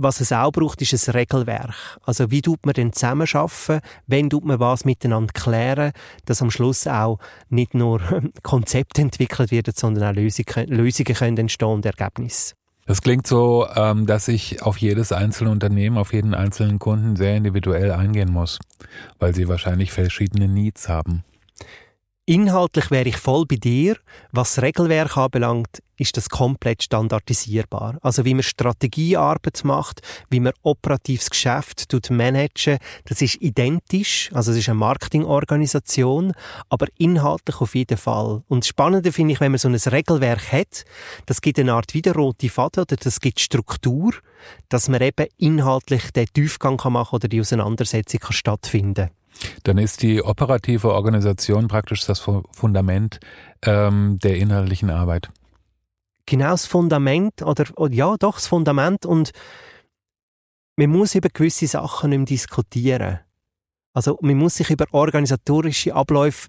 was 0.01 0.21
es 0.21 0.33
auch 0.33 0.53
braucht, 0.53 0.81
ist 0.81 1.09
ein 1.09 1.13
Regelwerk. 1.13 1.99
Also 2.05 2.31
wie 2.31 2.41
tut 2.41 2.65
man 2.65 2.73
denn 2.73 2.93
zusammenarbeiten? 2.93 3.81
Wenn 4.07 4.31
tut 4.31 4.45
man 4.45 4.61
was 4.61 4.85
miteinander 4.85 5.33
klären, 5.33 5.93
dass 6.25 6.41
am 6.41 6.53
Schluss 6.53 6.87
auch 6.87 7.19
nicht 7.51 7.75
nur 7.75 8.01
Konzepte 8.43 9.03
entwickelt 9.03 9.51
werden, 9.51 9.75
sondern 9.77 10.11
auch 10.11 10.15
Lösungen, 10.15 10.69
Lösungen 10.69 11.15
können 11.15 11.39
entstehen 11.39 11.69
und 11.69 11.85
Ergebnisse. 11.85 12.55
Das 12.87 13.03
klingt 13.03 13.27
so, 13.27 13.67
ähm, 13.75 14.07
dass 14.07 14.29
ich 14.29 14.63
auf 14.63 14.79
jedes 14.79 15.13
einzelne 15.13 15.51
Unternehmen, 15.51 15.99
auf 15.99 16.13
jeden 16.13 16.33
einzelnen 16.33 16.79
Kunden 16.79 17.17
sehr 17.17 17.37
individuell 17.37 17.91
eingehen 17.91 18.33
muss, 18.33 18.59
weil 19.19 19.35
sie 19.35 19.49
wahrscheinlich 19.49 19.93
verschiedene 19.93 20.49
Needs 20.49 20.89
haben. 20.89 21.25
Inhaltlich 22.29 22.91
wäre 22.91 23.09
ich 23.09 23.17
voll 23.17 23.47
bei 23.47 23.57
dir. 23.57 23.97
Was 24.33 24.57
das 24.57 24.63
Regelwerk 24.63 25.17
anbelangt, 25.17 25.83
ist 25.97 26.19
das 26.19 26.29
komplett 26.29 26.83
standardisierbar. 26.83 27.97
Also 28.03 28.27
wie 28.27 28.35
man 28.35 28.43
Strategiearbeit 28.43 29.65
macht, 29.65 30.03
wie 30.29 30.41
man 30.41 30.53
operatives 30.61 31.31
Geschäft 31.31 31.89
tut 31.89 32.11
managen, 32.11 32.81
das 33.07 33.23
ist 33.23 33.41
identisch. 33.41 34.29
Also 34.35 34.51
es 34.53 34.59
ist 34.59 34.69
eine 34.69 34.75
Marketingorganisation, 34.79 36.35
aber 36.69 36.89
inhaltlich 36.99 37.63
auf 37.63 37.75
jeden 37.75 37.97
Fall. 37.97 38.43
Und 38.47 38.65
das 38.65 38.69
Spannende 38.69 39.11
finde 39.11 39.33
ich, 39.33 39.41
wenn 39.41 39.53
man 39.53 39.59
so 39.59 39.69
ein 39.69 39.75
Regelwerk 39.75 40.53
hat, 40.53 40.85
das 41.25 41.41
gibt 41.41 41.59
eine 41.59 41.73
Art 41.73 41.95
wieder 41.95 42.13
rote 42.13 42.51
Faden 42.51 42.83
oder 42.83 42.97
das 42.97 43.21
gibt 43.21 43.41
Struktur, 43.41 44.13
dass 44.69 44.91
man 44.91 45.01
eben 45.01 45.29
inhaltlich 45.39 46.11
den 46.11 46.27
Tiefgang 46.27 46.77
machen 46.77 46.93
kann 46.93 47.07
oder 47.11 47.29
die 47.29 47.41
Auseinandersetzung 47.41 48.21
kann 48.21 48.33
stattfinden 48.35 49.09
dann 49.65 49.79
ist 49.79 50.03
die 50.03 50.23
operative 50.23 50.93
Organisation 50.93 51.69
praktisch 51.69 52.05
das 52.07 52.21
Fundament 52.21 53.21
ähm, 53.63 54.19
der 54.23 54.37
inhaltlichen 54.37 54.91
Arbeit. 54.91 55.31
Genau 56.27 56.51
das 56.51 56.67
Fundament, 56.67 57.43
oder, 57.43 57.65
oder 57.77 57.95
ja, 57.95 58.17
doch 58.19 58.35
das 58.35 58.47
Fundament 58.47 59.07
und 59.07 59.31
man 60.77 60.91
muss 60.91 61.15
über 61.15 61.29
gewisse 61.29 61.67
Sachen 61.67 62.11
nicht 62.11 62.19
mehr 62.19 62.27
diskutieren. 62.27 63.21
Also 63.95 64.19
man 64.21 64.37
muss 64.37 64.57
sich 64.57 64.71
über 64.71 64.87
organisatorische 64.93 65.95
Abläufe 65.95 66.49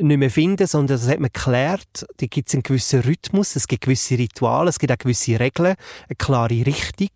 nicht 0.00 0.18
mehr 0.18 0.30
finden, 0.30 0.66
sondern 0.66 0.98
das 0.98 1.08
hat 1.08 1.20
man 1.20 1.30
geklärt. 1.32 2.06
Da 2.16 2.26
gibt 2.26 2.48
es 2.48 2.54
einen 2.54 2.62
gewissen 2.62 3.00
Rhythmus, 3.00 3.56
es 3.56 3.66
gibt 3.66 3.84
gewisse 3.84 4.18
Rituale, 4.18 4.68
es 4.68 4.78
gibt 4.78 4.92
auch 4.92 4.98
gewisse 4.98 5.40
Regeln, 5.40 5.74
eine 6.08 6.16
klare 6.16 6.66
Richtung, 6.66 7.10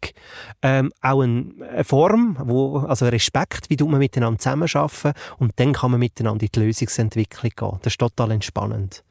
ähm, 0.62 0.92
auch 1.00 1.22
eine, 1.22 1.52
eine 1.70 1.84
Form, 1.84 2.36
wo, 2.40 2.78
also 2.78 3.06
Respekt, 3.06 3.68
wie 3.70 3.82
man 3.84 3.98
miteinander 3.98 4.38
zusammenarbeiten 4.38 5.12
und 5.38 5.52
dann 5.56 5.72
kann 5.72 5.90
man 5.90 6.00
miteinander 6.00 6.44
in 6.44 6.50
die 6.52 6.60
Lösungsentwicklung 6.60 7.52
gehen. 7.54 7.78
Das 7.82 7.92
ist 7.92 7.98
total 7.98 8.32
entspannend. 8.32 9.04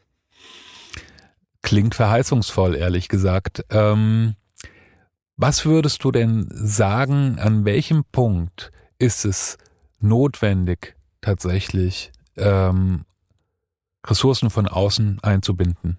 Klingt 1.61 1.93
verheißungsvoll, 1.93 2.75
ehrlich 2.75 3.07
gesagt. 3.07 3.63
Ähm, 3.69 4.35
was 5.37 5.65
würdest 5.65 6.03
du 6.03 6.11
denn 6.11 6.47
sagen, 6.51 7.37
an 7.39 7.65
welchem 7.65 8.03
Punkt 8.11 8.71
ist 8.97 9.25
es 9.25 9.57
notwendig, 9.99 10.95
tatsächlich 11.21 12.11
ähm, 12.37 13.05
Ressourcen 14.05 14.49
von 14.49 14.67
außen 14.67 15.19
einzubinden? 15.21 15.97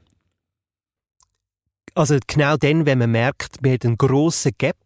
Also 1.94 2.18
genau 2.26 2.56
dann, 2.56 2.87
wenn 2.87 2.99
man 2.99 3.11
merkt, 3.11 3.62
man 3.62 3.73
hat 3.73 3.85
einen 3.85 3.99
grossen 3.99 4.52
Gap 4.56 4.76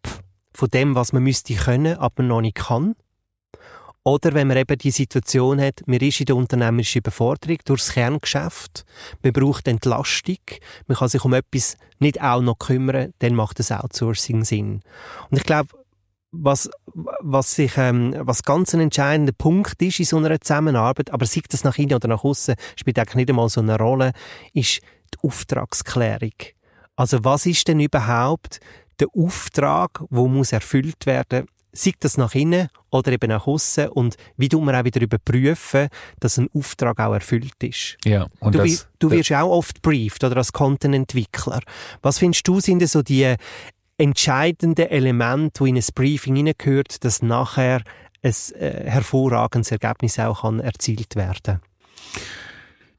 von 0.53 0.69
dem, 0.69 0.95
was 0.95 1.13
man 1.13 1.23
müsste 1.23 1.55
können, 1.55 1.97
aber 1.97 2.23
noch 2.23 2.41
nicht 2.41 2.55
kann. 2.55 2.95
Oder 4.03 4.33
wenn 4.33 4.47
man 4.47 4.55
eben 4.55 4.77
die 4.77 4.91
Situation 4.91 5.59
hat, 5.59 5.81
man 5.85 5.99
ist 5.99 6.21
in 6.21 6.27
der 6.27 6.37
unternehmerischen 6.37 6.99
Überforderung 6.99 7.57
durchs 7.65 7.91
Kerngeschäft, 7.91 8.85
man 9.21 9.33
braucht 9.33 9.67
Entlastung, 9.67 10.37
man 10.87 10.97
kann 10.97 11.09
sich 11.09 11.25
um 11.25 11.33
etwas 11.33 11.75
nicht 11.99 12.21
auch 12.21 12.41
noch 12.41 12.57
kümmern, 12.57 13.13
dann 13.19 13.35
macht 13.35 13.59
das 13.59 13.71
Outsourcing 13.71 14.45
Sinn. 14.45 14.81
Und 15.29 15.37
ich 15.37 15.43
glaube, 15.43 15.69
was, 16.31 16.69
was 16.93 17.55
sich, 17.55 17.77
ähm, 17.77 18.13
was 18.19 18.43
ganz 18.43 18.73
ein 18.73 18.81
entscheidender 18.81 19.33
Punkt 19.33 19.81
ist 19.81 19.99
in 19.99 20.05
so 20.05 20.17
einer 20.17 20.39
Zusammenarbeit, 20.39 21.11
aber 21.11 21.25
sei 21.25 21.41
das 21.49 21.63
nach 21.63 21.77
innen 21.77 21.95
oder 21.95 22.07
nach 22.07 22.23
außen, 22.23 22.55
spielt 22.75 22.99
eigentlich 22.99 23.15
nicht 23.15 23.29
einmal 23.29 23.49
so 23.49 23.61
eine 23.61 23.77
Rolle, 23.77 24.11
ist 24.53 24.81
die 25.13 25.27
Auftragsklärung. 25.27 26.33
Also 26.95 27.23
was 27.23 27.45
ist 27.45 27.67
denn 27.67 27.79
überhaupt 27.79 28.59
der 28.99 29.07
Auftrag, 29.15 30.03
wo 30.09 30.27
muss 30.27 30.51
erfüllt 30.51 31.05
werden? 31.05 31.47
Sei 31.71 31.93
das 31.99 32.17
nach 32.17 32.33
innen 32.33 32.69
oder 32.89 33.11
eben 33.11 33.29
nach 33.29 33.45
außen 33.45 33.89
und 33.89 34.15
wie 34.35 34.49
tut 34.49 34.63
man 34.63 34.75
auch 34.75 34.83
wieder 34.83 34.99
überprüfen, 34.99 35.89
dass 36.19 36.39
ein 36.39 36.49
Auftrag 36.53 36.99
auch 36.99 37.13
erfüllt 37.13 37.61
ist. 37.61 37.97
Ja, 38.03 38.25
und 38.39 38.55
du, 38.55 38.59
das, 38.59 38.87
du 38.97 39.11
wirst 39.11 39.29
ja 39.29 39.43
auch 39.43 39.57
oft 39.57 39.81
briefed 39.83 40.23
oder 40.23 40.37
als 40.37 40.51
Content-Entwickler. 40.51 41.59
Was 42.01 42.17
findest 42.17 42.47
du 42.47 42.59
sind 42.59 42.87
so 42.89 43.03
die 43.03 43.35
entscheidende 43.97 44.89
Element, 44.89 45.59
wo 45.59 45.65
in 45.65 45.75
ein 45.75 45.83
Briefing 45.93 46.35
hineingehört, 46.35 47.03
dass 47.03 47.21
nachher 47.21 47.81
ein 48.23 48.33
äh, 48.59 48.89
hervorragendes 48.89 49.71
Ergebnis 49.71 50.19
auch 50.19 50.43
kann 50.43 50.59
erzielt 50.59 51.15
werden 51.15 51.59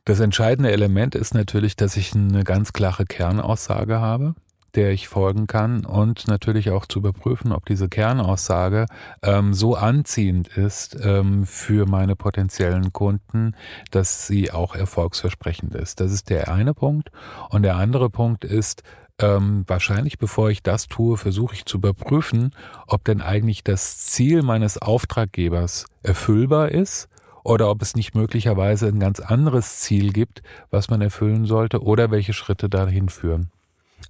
Das 0.05 0.21
entscheidende 0.21 0.73
Element 0.73 1.15
ist 1.15 1.35
natürlich, 1.35 1.77
dass 1.77 1.97
ich 1.97 2.15
eine 2.15 2.45
ganz 2.45 2.73
klare 2.73 3.05
Kernaussage 3.05 4.01
habe 4.01 4.35
der 4.75 4.93
ich 4.93 5.09
folgen 5.09 5.47
kann 5.47 5.85
und 5.85 6.29
natürlich 6.29 6.71
auch 6.71 6.87
zu 6.87 6.99
überprüfen, 6.99 7.53
ob 7.53 7.67
diese 7.67 7.89
Kernaussage 7.89 8.87
ähm, 9.23 9.55
so 9.55 9.75
anziehend 9.75 10.49
ist 10.49 10.97
ähm, 11.03 11.47
für 11.47 11.87
meine 11.87 12.17
potenziellen 12.17 12.93
Kunden, 12.93 13.55
dass 13.91 14.27
sie 14.27 14.51
auch 14.51 14.75
erfolgsversprechend 14.75 15.75
ist. 15.75 16.01
Das 16.01 16.13
ist 16.13 16.31
der 16.31 16.53
eine 16.53 16.75
Punkt. 16.75 17.11
Und 17.51 17.63
der 17.63 17.77
andere 17.77 18.11
Punkt 18.11 18.45
ist, 18.45 18.83
ähm, 19.21 19.65
wahrscheinlich 19.67 20.19
bevor 20.19 20.51
ich 20.51 20.63
das 20.63 20.87
tue, 20.87 21.17
versuche 21.17 21.55
ich 21.55 21.65
zu 21.65 21.79
überprüfen, 21.79 22.53
ob 22.87 23.05
denn 23.05 23.21
eigentlich 23.21 23.65
das 23.65 24.07
Ziel 24.07 24.43
meines 24.43 24.79
Auftraggebers 24.79 25.87
erfüllbar 26.03 26.71
ist 26.71 27.09
oder 27.45 27.71
ob 27.71 27.83
es 27.83 27.97
nicht 27.97 28.15
möglicherweise 28.15 28.87
ein 28.87 29.01
ganz 29.01 29.21
anderes 29.21 29.81
Ziel 29.81 30.13
gibt, 30.13 30.43
was 30.71 30.91
man 30.91 31.01
erfüllen 31.01 31.47
sollte 31.47 31.83
oder 31.83 32.11
welche 32.11 32.33
Schritte 32.33 32.69
dahin 32.69 33.09
führen. 33.09 33.51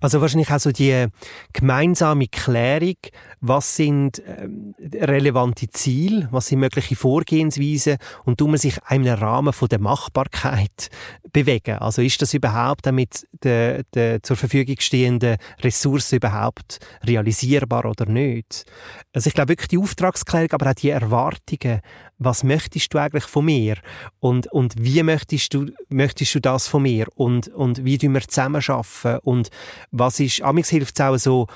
Also 0.00 0.20
wahrscheinlich 0.20 0.52
auch 0.52 0.60
so 0.60 0.70
die 0.70 1.06
gemeinsame 1.52 2.28
Klärung, 2.28 2.96
was 3.40 3.74
sind 3.74 4.22
ähm, 4.26 4.74
relevante 4.80 5.68
Ziele, 5.70 6.28
was 6.30 6.46
sind 6.48 6.60
mögliche 6.60 6.94
Vorgehensweisen 6.94 7.98
und 8.24 8.38
tun 8.38 8.50
man 8.50 8.58
sich 8.58 8.82
einem 8.84 9.12
Rahmen 9.14 9.52
von 9.52 9.68
der 9.68 9.80
Machbarkeit 9.80 10.90
bewegen. 11.32 11.78
Also 11.78 12.02
ist 12.02 12.22
das 12.22 12.32
überhaupt 12.32 12.86
damit 12.86 13.26
der, 13.42 13.82
der 13.94 14.22
zur 14.22 14.36
Verfügung 14.36 14.76
stehenden 14.78 15.36
Ressourcen 15.62 16.16
überhaupt 16.16 16.78
realisierbar 17.04 17.84
oder 17.84 18.06
nicht? 18.06 18.66
Also 19.12 19.28
ich 19.28 19.34
glaube 19.34 19.50
wirklich 19.50 19.68
die 19.68 19.78
Auftragsklärung, 19.78 20.52
aber 20.52 20.70
auch 20.70 20.74
die 20.74 20.90
Erwartungen. 20.90 21.80
Was 22.18 22.42
möchtest 22.42 22.92
du 22.92 22.98
eigentlich 22.98 23.24
von 23.24 23.44
mir? 23.44 23.76
Und, 24.20 24.46
und 24.48 24.74
wie 24.78 25.02
möchtest 25.02 25.54
du, 25.54 25.66
möchtest 25.88 26.34
du 26.34 26.40
das 26.40 26.66
von 26.66 26.82
mir? 26.82 27.06
Und, 27.14 27.48
und 27.48 27.84
wie 27.84 27.98
tun 27.98 28.14
wir 28.14 28.26
zusammen 28.26 28.62
arbeiten? 28.66 29.20
Und 29.22 29.50
was 29.90 30.20
ist, 30.20 30.42
amigs 30.42 30.68
hilft 30.68 30.98
es 30.98 31.04
auch 31.04 31.16
so, 31.16 31.46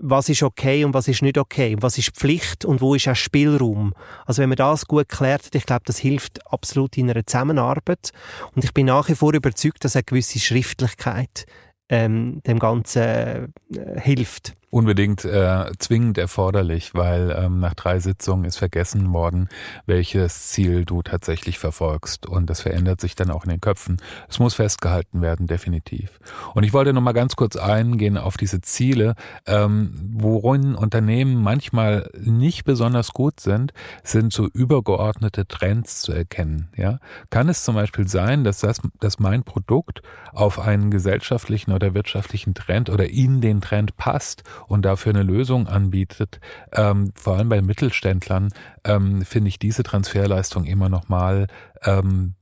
was 0.00 0.28
ist 0.28 0.42
okay 0.42 0.84
und 0.84 0.94
was 0.94 1.08
ist 1.08 1.22
nicht 1.22 1.38
okay, 1.38 1.76
was 1.80 1.98
ist 1.98 2.16
Pflicht 2.16 2.64
und 2.64 2.80
wo 2.80 2.94
ist 2.94 3.08
auch 3.08 3.16
Spielraum. 3.16 3.94
Also 4.26 4.42
wenn 4.42 4.48
man 4.48 4.56
das 4.56 4.86
gut 4.86 5.08
klärt, 5.08 5.54
ich 5.54 5.66
glaube, 5.66 5.82
das 5.84 5.98
hilft 5.98 6.46
absolut 6.50 6.96
in 6.96 7.10
einer 7.10 7.26
Zusammenarbeit 7.26 8.10
und 8.54 8.64
ich 8.64 8.72
bin 8.72 8.86
nach 8.86 9.08
wie 9.08 9.14
vor 9.14 9.34
überzeugt, 9.34 9.84
dass 9.84 9.96
eine 9.96 10.04
gewisse 10.04 10.38
Schriftlichkeit 10.38 11.46
ähm, 11.88 12.42
dem 12.46 12.58
Ganzen 12.58 13.02
äh, 13.02 14.00
hilft 14.00 14.54
unbedingt 14.72 15.26
äh, 15.26 15.70
zwingend 15.78 16.16
erforderlich, 16.16 16.94
weil 16.94 17.30
ähm, 17.38 17.60
nach 17.60 17.74
drei 17.74 18.00
Sitzungen 18.00 18.46
ist 18.46 18.56
vergessen 18.56 19.12
worden, 19.12 19.50
welches 19.84 20.48
Ziel 20.48 20.86
du 20.86 21.02
tatsächlich 21.02 21.58
verfolgst. 21.58 22.24
Und 22.24 22.48
das 22.48 22.62
verändert 22.62 22.98
sich 22.98 23.14
dann 23.14 23.30
auch 23.30 23.44
in 23.44 23.50
den 23.50 23.60
Köpfen. 23.60 24.00
Es 24.30 24.38
muss 24.38 24.54
festgehalten 24.54 25.20
werden, 25.20 25.46
definitiv. 25.46 26.18
Und 26.54 26.62
ich 26.62 26.72
wollte 26.72 26.94
noch 26.94 27.02
mal 27.02 27.12
ganz 27.12 27.36
kurz 27.36 27.56
eingehen 27.56 28.16
auf 28.16 28.38
diese 28.38 28.62
Ziele, 28.62 29.14
ähm, 29.46 29.92
worin 30.14 30.74
Unternehmen 30.74 31.42
manchmal 31.42 32.08
nicht 32.18 32.64
besonders 32.64 33.12
gut 33.12 33.40
sind, 33.40 33.74
sind 34.02 34.32
so 34.32 34.48
übergeordnete 34.54 35.46
Trends 35.46 36.00
zu 36.00 36.12
erkennen. 36.12 36.70
Ja, 36.78 36.98
kann 37.28 37.50
es 37.50 37.62
zum 37.64 37.74
Beispiel 37.74 38.08
sein, 38.08 38.42
dass 38.42 38.60
das, 38.60 38.80
dass 39.00 39.18
mein 39.18 39.44
Produkt 39.44 40.00
auf 40.32 40.58
einen 40.58 40.90
gesellschaftlichen 40.90 41.72
oder 41.72 41.92
wirtschaftlichen 41.92 42.54
Trend 42.54 42.88
oder 42.88 43.10
in 43.10 43.42
den 43.42 43.60
Trend 43.60 43.98
passt 43.98 44.44
und 44.66 44.84
dafür 44.84 45.10
eine 45.14 45.22
Lösung 45.22 45.66
anbietet, 45.66 46.40
ähm, 46.72 47.12
vor 47.14 47.36
allem 47.36 47.48
bei 47.48 47.62
Mittelständlern, 47.62 48.50
ähm, 48.84 49.22
finde 49.22 49.48
ich 49.48 49.58
diese 49.58 49.82
Transferleistung 49.82 50.64
immer 50.64 50.88
nochmal 50.88 51.46
ähm, 51.84 52.34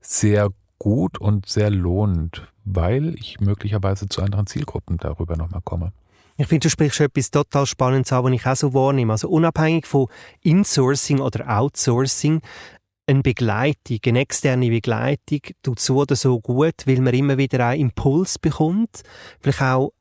sehr 0.00 0.48
gut 0.78 1.18
und 1.18 1.46
sehr 1.46 1.70
lohnend, 1.70 2.46
weil 2.64 3.14
ich 3.14 3.40
möglicherweise 3.40 4.08
zu 4.08 4.22
anderen 4.22 4.46
Zielgruppen 4.46 4.96
darüber 4.98 5.36
nochmal 5.36 5.62
komme. 5.62 5.92
Ich 6.40 6.46
finde, 6.46 6.66
du 6.66 6.70
sprichst 6.70 7.00
etwas 7.00 7.32
total 7.32 7.66
Spannendes 7.66 8.12
an, 8.12 8.22
was 8.22 8.32
ich 8.32 8.46
auch 8.46 8.54
so 8.54 8.72
wahrnehme. 8.72 9.12
Also 9.12 9.28
unabhängig 9.28 9.86
von 9.86 10.06
Insourcing 10.42 11.18
oder 11.18 11.58
Outsourcing, 11.58 12.40
eine 13.08 13.22
Begleitung, 13.22 13.98
eine 14.06 14.20
externe 14.20 14.68
Begleitung 14.68 15.40
tut 15.62 15.80
so 15.80 15.96
oder 15.96 16.14
so 16.14 16.40
gut, 16.40 16.86
weil 16.86 17.00
man 17.00 17.14
immer 17.14 17.38
wieder 17.38 17.66
einen 17.66 17.80
Impuls 17.80 18.38
bekommt, 18.38 19.02
vielleicht 19.40 19.62
auch 19.62 19.92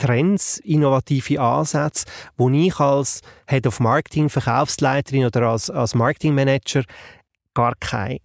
Trends, 0.00 0.58
innovative 0.58 1.40
Ansätze, 1.40 2.06
wo 2.36 2.48
ich 2.50 2.78
als 2.80 3.20
Head 3.46 3.66
of 3.66 3.80
Marketing, 3.80 4.28
Verkaufsleiterin 4.30 5.26
oder 5.26 5.42
als, 5.48 5.68
als 5.70 5.94
Marketingmanager 5.94 6.84
gar 7.54 7.74
keine 7.78 8.20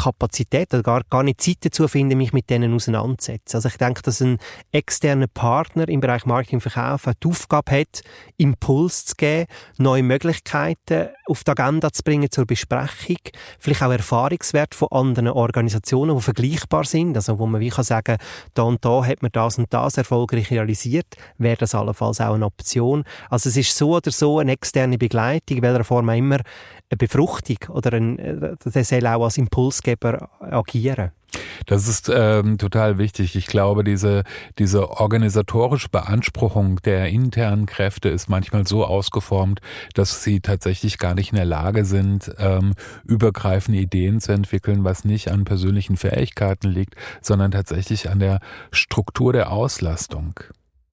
Kapazität 0.00 0.72
oder 0.72 0.82
gar, 0.82 1.02
gar 1.10 1.22
nicht 1.22 1.40
Zeit 1.40 1.58
dazu 1.60 1.86
finden, 1.86 2.16
mich 2.16 2.32
mit 2.32 2.48
denen 2.48 2.74
auseinanderzusetzen. 2.74 3.58
Also 3.58 3.68
ich 3.68 3.76
denke, 3.76 4.00
dass 4.02 4.22
ein 4.22 4.38
externer 4.72 5.26
Partner 5.26 5.88
im 5.88 6.00
Bereich 6.00 6.24
Marketing 6.24 6.56
und 6.56 6.62
Verkauf 6.62 7.02
die 7.22 7.28
Aufgabe 7.28 7.80
hat, 7.80 8.00
Impuls 8.38 9.04
zu 9.04 9.14
geben, 9.16 9.46
neue 9.76 10.02
Möglichkeiten 10.02 11.08
auf 11.26 11.44
die 11.44 11.50
Agenda 11.50 11.92
zu 11.92 12.02
bringen 12.02 12.30
zur 12.30 12.46
Besprechung, 12.46 13.18
vielleicht 13.58 13.82
auch 13.82 13.92
Erfahrungswerte 13.92 14.76
von 14.76 14.88
anderen 14.90 15.28
Organisationen, 15.28 16.16
die 16.16 16.22
vergleichbar 16.22 16.84
sind, 16.84 17.16
also 17.16 17.38
wo 17.38 17.46
man 17.46 17.60
wie 17.60 17.68
kann 17.68 17.84
sagen, 17.84 18.16
da 18.54 18.62
und 18.62 18.82
da 18.84 19.04
hat 19.04 19.20
man 19.20 19.30
das 19.32 19.58
und 19.58 19.72
das 19.72 19.98
erfolgreich 19.98 20.50
realisiert, 20.50 21.06
wäre 21.36 21.58
das 21.58 21.74
allenfalls 21.74 22.20
auch 22.20 22.34
eine 22.34 22.46
Option. 22.46 23.04
Also 23.28 23.50
es 23.50 23.56
ist 23.56 23.76
so 23.76 23.96
oder 23.96 24.10
so 24.10 24.38
eine 24.38 24.52
externe 24.52 24.96
Begleitung, 24.96 25.58
in 25.58 25.62
welcher 25.62 25.84
Form 25.84 26.08
auch 26.08 26.14
immer, 26.14 26.38
eine 26.90 26.96
Befruchtung 26.96 27.58
oder 27.68 27.92
ein, 27.92 28.18
äh, 28.18 28.56
der 28.64 28.84
soll 28.84 29.06
auch 29.06 29.24
als 29.24 29.38
Impulsgeber 29.90 30.28
agieren. 30.40 31.10
Das 31.66 31.86
ist 31.86 32.10
ähm, 32.12 32.58
total 32.58 32.98
wichtig. 32.98 33.36
Ich 33.36 33.46
glaube, 33.46 33.84
diese, 33.84 34.24
diese 34.58 34.90
organisatorische 34.98 35.88
Beanspruchung 35.88 36.76
der 36.82 37.08
internen 37.08 37.66
Kräfte 37.66 38.08
ist 38.08 38.28
manchmal 38.28 38.66
so 38.66 38.84
ausgeformt, 38.84 39.60
dass 39.94 40.24
sie 40.24 40.40
tatsächlich 40.40 40.98
gar 40.98 41.14
nicht 41.14 41.30
in 41.30 41.36
der 41.36 41.44
Lage 41.44 41.84
sind, 41.84 42.32
ähm, 42.38 42.74
übergreifende 43.04 43.78
Ideen 43.78 44.20
zu 44.20 44.32
entwickeln, 44.32 44.84
was 44.84 45.04
nicht 45.04 45.30
an 45.30 45.44
persönlichen 45.44 45.96
Fähigkeiten 45.96 46.68
liegt, 46.68 46.94
sondern 47.20 47.50
tatsächlich 47.50 48.08
an 48.10 48.18
der 48.18 48.40
Struktur 48.72 49.32
der 49.32 49.52
Auslastung. 49.52 50.40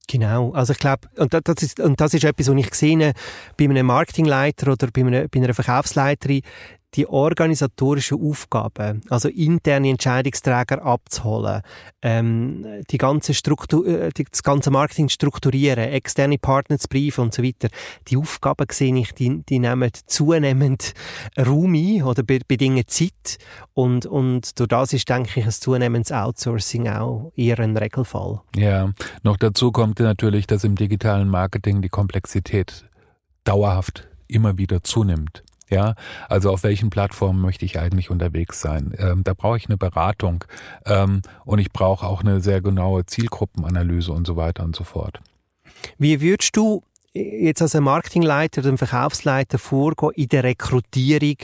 Genau, 0.09 0.53
also 0.53 0.71
ich 0.71 0.79
glaube, 0.79 1.09
und 1.17 1.33
das 1.33 1.63
ist, 1.63 1.79
und 1.81 1.99
das 1.99 2.13
ist 2.13 2.23
etwas, 2.23 2.47
was 2.47 2.55
ich 2.55 2.69
gesehen 2.69 3.13
bei 3.57 3.65
einem 3.65 3.87
Marketingleiter 3.87 4.71
oder 4.71 4.87
bei, 4.93 5.01
einem, 5.01 5.27
bei 5.29 5.39
einer 5.39 5.53
Verkaufsleiterin, 5.53 6.43
die 6.97 7.07
organisatorischen 7.07 8.19
Aufgaben, 8.19 9.01
also 9.09 9.29
interne 9.29 9.89
Entscheidungsträger 9.89 10.83
abzuholen, 10.83 11.61
ähm, 12.01 12.65
die 12.89 12.97
ganze 12.97 13.35
Struktur, 13.35 13.85
äh, 13.85 14.09
das 14.29 14.41
ganze 14.41 14.71
Marketing 14.71 15.07
strukturieren, 15.07 15.89
externe 15.89 16.39
Partner 16.39 16.79
zu 16.79 16.87
briefen 16.87 17.21
und 17.21 17.33
so 17.33 17.43
weiter, 17.43 17.69
die 18.07 18.17
Aufgaben 18.17 18.65
sehe 18.71 18.97
ich, 18.97 19.13
die, 19.13 19.43
die 19.47 19.59
nehmen 19.59 19.91
zunehmend 20.07 20.93
Raum 21.37 21.75
ein 21.75 22.01
oder 22.01 22.23
bedingen 22.23 22.87
Zeit 22.87 23.37
und, 23.73 24.07
und 24.07 24.59
durch 24.59 24.69
das 24.69 24.93
ist, 24.93 25.07
denke 25.07 25.39
ich, 25.39 25.45
ein 25.45 25.51
zunehmendes 25.51 26.11
Outsourcing 26.11 26.87
auch 26.87 27.31
eher 27.35 27.59
ein 27.59 27.77
Regelfall. 27.77 28.41
Ja, 28.55 28.91
noch 29.21 29.37
dazu 29.37 29.71
kommt 29.71 29.99
natürlich, 29.99 30.47
dass 30.47 30.63
im 30.63 30.75
digitalen 30.75 31.29
Marketing 31.29 31.83
die 31.83 31.89
Komplexität 31.89 32.85
dauerhaft 33.43 34.07
immer 34.27 34.57
wieder 34.57 34.83
zunimmt. 34.83 35.43
Ja, 35.69 35.95
also 36.29 36.51
auf 36.51 36.63
welchen 36.63 36.89
Plattformen 36.89 37.41
möchte 37.41 37.65
ich 37.65 37.79
eigentlich 37.79 38.09
unterwegs 38.09 38.61
sein? 38.61 38.93
Ähm, 38.97 39.23
da 39.23 39.33
brauche 39.33 39.57
ich 39.57 39.65
eine 39.67 39.77
Beratung 39.77 40.45
ähm, 40.85 41.21
und 41.43 41.59
ich 41.59 41.71
brauche 41.71 42.05
auch 42.05 42.21
eine 42.21 42.39
sehr 42.39 42.61
genaue 42.61 43.05
Zielgruppenanalyse 43.05 44.11
und 44.13 44.25
so 44.25 44.37
weiter 44.37 44.63
und 44.63 44.75
so 44.75 44.83
fort. 44.85 45.19
Wie 45.97 46.21
würdest 46.21 46.55
du 46.55 46.83
jetzt 47.13 47.61
als 47.61 47.73
Marketingleiter 47.73 48.61
oder 48.61 48.77
Verkaufsleiter 48.77 49.57
vorgehen 49.57 50.11
in 50.15 50.29
der 50.29 50.43
Rekrutierung 50.43 51.37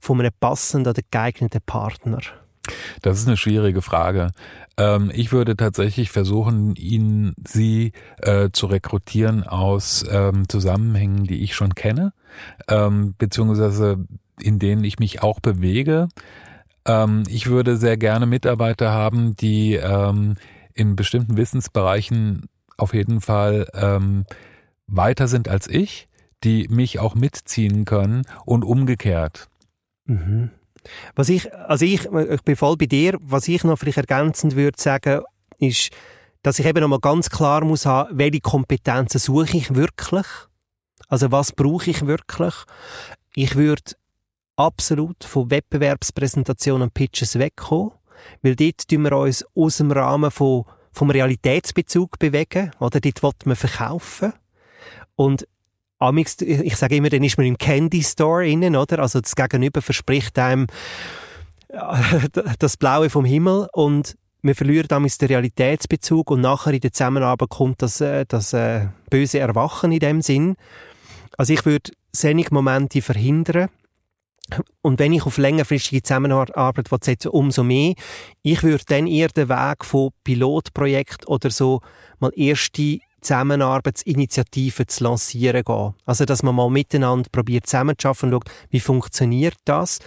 von 0.00 0.20
einem 0.20 0.32
passenden 0.38 0.90
oder 0.90 1.02
geeigneten 1.10 1.60
Partner? 1.64 2.20
Das 3.02 3.18
ist 3.18 3.26
eine 3.26 3.36
schwierige 3.36 3.82
Frage. 3.82 4.30
Ähm, 4.76 5.10
ich 5.12 5.32
würde 5.32 5.56
tatsächlich 5.56 6.10
versuchen, 6.10 6.76
ihn, 6.76 7.34
sie 7.46 7.92
äh, 8.18 8.50
zu 8.52 8.66
rekrutieren 8.66 9.44
aus 9.44 10.04
ähm, 10.10 10.48
Zusammenhängen, 10.48 11.24
die 11.24 11.42
ich 11.42 11.54
schon 11.54 11.74
kenne, 11.74 12.12
ähm, 12.68 13.14
beziehungsweise 13.18 14.04
in 14.40 14.58
denen 14.58 14.84
ich 14.84 14.98
mich 14.98 15.22
auch 15.22 15.40
bewege. 15.40 16.08
Ähm, 16.84 17.24
ich 17.28 17.48
würde 17.48 17.76
sehr 17.76 17.96
gerne 17.96 18.26
Mitarbeiter 18.26 18.90
haben, 18.92 19.36
die 19.36 19.74
ähm, 19.74 20.36
in 20.74 20.96
bestimmten 20.96 21.36
Wissensbereichen 21.36 22.48
auf 22.78 22.94
jeden 22.94 23.20
Fall 23.20 23.68
ähm, 23.74 24.24
weiter 24.86 25.28
sind 25.28 25.48
als 25.48 25.68
ich, 25.68 26.08
die 26.44 26.68
mich 26.68 26.98
auch 26.98 27.14
mitziehen 27.14 27.84
können 27.84 28.22
und 28.44 28.64
umgekehrt. 28.64 29.48
Mhm. 30.06 30.50
Was 31.14 31.28
ich, 31.28 31.52
also 31.54 31.84
ich, 31.84 32.06
ich 32.06 32.42
bin 32.42 32.56
voll 32.56 32.76
bei 32.76 32.86
dir. 32.86 33.18
Was 33.20 33.48
ich 33.48 33.64
noch 33.64 33.78
vielleicht 33.78 33.98
ergänzend 33.98 34.56
würde 34.56 34.80
sagen, 34.80 35.22
ist, 35.58 35.90
dass 36.42 36.58
ich 36.58 36.66
eben 36.66 36.80
noch 36.80 36.88
mal 36.88 36.98
ganz 36.98 37.30
klar 37.30 37.64
muss 37.64 37.86
haben, 37.86 38.18
welche 38.18 38.40
Kompetenzen 38.40 39.18
suche 39.18 39.56
ich 39.56 39.74
wirklich? 39.74 40.26
Also 41.08 41.30
was 41.30 41.52
brauche 41.52 41.90
ich 41.90 42.06
wirklich? 42.06 42.54
Ich 43.34 43.54
würde 43.54 43.92
absolut 44.56 45.24
von 45.24 45.50
Wettbewerbspräsentationen 45.50 46.82
und 46.88 46.94
Pitches 46.94 47.38
wegkommen, 47.38 47.92
weil 48.42 48.56
dort 48.56 48.88
tun 48.88 49.02
wir 49.02 49.16
uns 49.16 49.44
aus 49.54 49.78
dem 49.78 49.90
Rahmen 49.92 50.30
von, 50.30 50.64
vom 50.90 51.10
Realitätsbezug 51.10 52.18
bewegen, 52.18 52.72
oder? 52.78 53.00
Dort 53.00 53.22
will 53.22 53.32
man 53.44 53.56
verkaufen. 53.56 54.32
Und 55.14 55.46
amix, 56.02 56.40
ich 56.40 56.76
sage 56.76 56.96
immer, 56.96 57.08
dann 57.08 57.24
ist 57.24 57.38
man 57.38 57.46
im 57.46 57.58
Candy 57.58 58.02
Store 58.02 58.46
innen, 58.46 58.76
oder? 58.76 58.98
Also 58.98 59.20
das 59.20 59.34
Gegenüber 59.34 59.82
verspricht 59.82 60.38
einem 60.38 60.66
das 62.58 62.76
Blaue 62.76 63.08
vom 63.08 63.24
Himmel 63.24 63.68
und 63.72 64.16
wir 64.42 64.54
verlieren 64.54 64.88
damals 64.88 65.18
den 65.18 65.28
Realitätsbezug 65.28 66.30
und 66.30 66.40
nachher 66.40 66.72
in 66.72 66.80
der 66.80 66.92
Zusammenarbeit 66.92 67.48
kommt 67.48 67.80
das, 67.80 68.00
äh, 68.00 68.24
das 68.26 68.52
äh, 68.52 68.88
böse 69.08 69.38
Erwachen 69.38 69.92
in 69.92 70.00
dem 70.00 70.20
Sinn. 70.20 70.56
Also 71.38 71.52
ich 71.52 71.64
würde 71.64 71.92
solche 72.12 72.52
Momente 72.52 73.00
verhindern. 73.00 73.68
Und 74.82 74.98
wenn 74.98 75.12
ich 75.12 75.24
auf 75.24 75.38
längerfristige 75.38 76.02
Zusammenarbeit 76.02 76.88
setze, 77.02 77.30
umso 77.30 77.62
mehr. 77.62 77.94
Ich 78.42 78.62
würde 78.62 78.84
dann 78.86 79.06
eher 79.06 79.28
den 79.28 79.48
Weg 79.48 79.84
von 79.84 80.10
Pilotprojekt 80.24 81.26
oder 81.28 81.50
so 81.50 81.80
mal 82.18 82.32
erste 82.36 82.98
Zusammenarbeitsinitiativen 83.22 84.88
zu 84.88 85.04
lancieren 85.04 85.64
gehen. 85.64 85.94
Also, 86.04 86.24
dass 86.24 86.42
man 86.42 86.54
mal 86.54 86.70
miteinander 86.70 87.28
probiert 87.30 87.66
zusammenzuschaffen 87.66 88.32
und 88.32 88.44
schaut, 88.44 88.54
wie 88.70 88.80
funktioniert 88.80 89.56
das? 89.64 89.98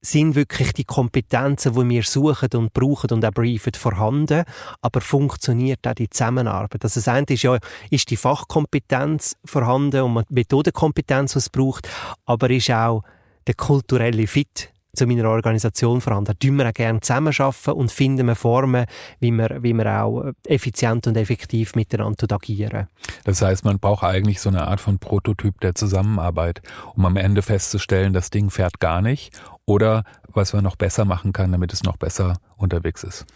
Sind 0.00 0.36
wirklich 0.36 0.72
die 0.74 0.84
Kompetenzen, 0.84 1.74
die 1.74 1.88
wir 1.88 2.02
suchen 2.04 2.50
und 2.54 2.72
brauchen 2.72 3.10
und 3.10 3.24
auch 3.24 3.32
briefen, 3.32 3.74
vorhanden? 3.74 4.44
Aber 4.80 5.00
funktioniert 5.00 5.86
auch 5.86 5.94
die 5.94 6.08
Zusammenarbeit? 6.08 6.84
Also, 6.84 7.00
das 7.00 7.08
eine 7.08 7.26
ist 7.28 7.42
ja, 7.42 7.58
ist 7.90 8.10
die 8.10 8.16
Fachkompetenz 8.16 9.36
vorhanden 9.44 10.02
und 10.02 10.28
die 10.28 10.34
Methodenkompetenz, 10.34 11.32
die 11.32 11.38
es 11.38 11.50
braucht, 11.50 11.88
aber 12.26 12.50
ist 12.50 12.70
auch 12.70 13.02
der 13.46 13.54
kulturelle 13.54 14.26
Fit 14.26 14.70
zu 14.98 15.06
meiner 15.06 15.28
Organisation 15.30 16.00
vorhanden. 16.00 16.26
Da 16.26 16.32
wir 16.58 16.68
auch 16.68 16.74
gerne 16.74 17.00
zusammenarbeiten 17.00 17.72
und 17.72 17.90
finden 17.90 18.34
Formen, 18.34 18.86
wie 19.20 19.30
wir, 19.30 19.62
wie 19.62 19.72
wir 19.72 20.02
auch 20.02 20.32
effizient 20.46 21.06
und 21.06 21.16
effektiv 21.16 21.74
miteinander 21.74 22.26
agieren. 22.34 22.88
Das 23.24 23.42
heißt, 23.42 23.64
man 23.64 23.78
braucht 23.78 24.04
eigentlich 24.04 24.40
so 24.40 24.48
eine 24.48 24.66
Art 24.66 24.80
von 24.80 24.98
Prototyp 24.98 25.60
der 25.60 25.74
Zusammenarbeit, 25.74 26.60
um 26.94 27.06
am 27.06 27.16
Ende 27.16 27.42
festzustellen, 27.42 28.12
das 28.12 28.30
Ding 28.30 28.50
fährt 28.50 28.80
gar 28.80 29.00
nicht 29.00 29.32
oder 29.64 30.04
was 30.32 30.52
man 30.52 30.64
noch 30.64 30.76
besser 30.76 31.04
machen 31.04 31.32
kann, 31.32 31.52
damit 31.52 31.72
es 31.72 31.82
noch 31.82 31.96
besser 31.96 32.38
unterwegs 32.56 33.04
ist. 33.04 33.26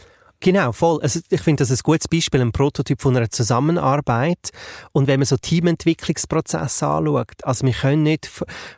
Genau, 0.45 0.73
voll. 0.73 1.01
Also 1.03 1.21
ich 1.31 1.41
finde 1.41 1.63
das 1.63 1.71
ein 1.71 1.79
gutes 1.85 2.09
Beispiel, 2.09 2.41
ein 2.41 2.51
Prototyp 2.51 3.01
von 3.01 3.17
einer 3.17 3.31
Zusammenarbeit. 3.31 4.51
Und 4.91 5.07
wenn 5.07 5.21
man 5.21 5.27
so 5.27 5.37
Teamentwicklungsprozesse 5.37 6.85
anschaut, 6.85 7.45
also 7.45 7.65
wir 7.65 7.73
können 7.73 8.03
nicht 8.03 8.29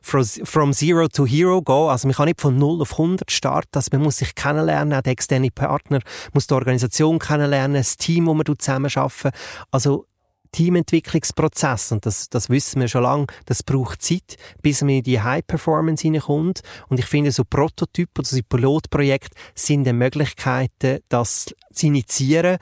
from 0.02 0.74
zero 0.74 1.08
to 1.08 1.24
hero 1.24 1.62
gehen, 1.62 1.88
also 1.88 2.06
man 2.06 2.14
kann 2.14 2.26
nicht 2.26 2.42
von 2.42 2.58
0 2.58 2.82
auf 2.82 2.92
100 2.92 3.30
starten, 3.30 3.70
also 3.76 3.88
man 3.92 4.02
muss 4.02 4.18
sich 4.18 4.34
kennenlernen, 4.34 4.92
auch 4.92 5.00
der 5.00 5.12
externe 5.12 5.50
Partner 5.50 6.00
muss 6.34 6.46
die 6.46 6.52
Organisation 6.52 7.18
kennenlernen, 7.18 7.78
das 7.78 7.96
Team, 7.96 8.26
wo 8.26 8.34
man 8.34 8.44
zusammenarbeiten. 8.44 9.30
Also 9.70 10.04
Teamentwicklungsprozess, 10.54 11.90
und 11.90 12.06
das, 12.06 12.28
das 12.28 12.48
wissen 12.48 12.80
wir 12.80 12.86
schon 12.86 13.02
lange, 13.02 13.26
das 13.46 13.64
braucht 13.64 14.02
Zeit, 14.02 14.36
bis 14.62 14.82
man 14.82 14.90
in 14.90 15.02
die 15.02 15.20
High 15.20 15.44
Performance 15.44 16.02
hineinkommt. 16.02 16.60
Und 16.88 17.00
ich 17.00 17.06
finde, 17.06 17.32
so 17.32 17.42
Prototypen 17.44 18.20
oder 18.20 18.28
so 18.28 18.38
Pilotprojekte 18.48 19.36
sind 19.56 19.92
Möglichkeiten, 19.92 21.00
das 21.08 21.52
zu 21.72 21.86
initiieren. 21.86 22.58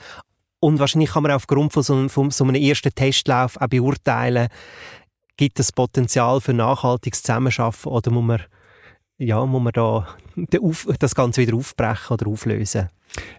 Und 0.59 0.79
wahrscheinlich 0.79 1.11
kann 1.11 1.25
man 1.25 1.33
aufgrund 1.33 1.75
von 1.75 1.83
so, 1.83 2.09
von 2.09 2.31
so 2.31 2.45
einem 2.45 2.55
ersten 2.55 2.95
Testlauf 2.95 3.61
auch 3.61 3.67
beurteilen, 3.67 4.49
gibt 5.37 5.61
es 5.61 5.73
Potenzial 5.73 6.41
für 6.41 6.55
nachhaltiges 6.55 7.23
Zusammenarbeiten 7.23 7.89
oder 7.89 8.11
muss 8.11 8.25
man, 8.25 8.43
ja, 9.19 9.45
muss 9.45 9.63
man 9.63 9.73
da 9.73 10.17
das 10.99 11.15
Ganze 11.15 11.43
wieder 11.43 11.57
aufbrechen 11.57 12.15
oder 12.15 12.27
auflösen? 12.29 12.89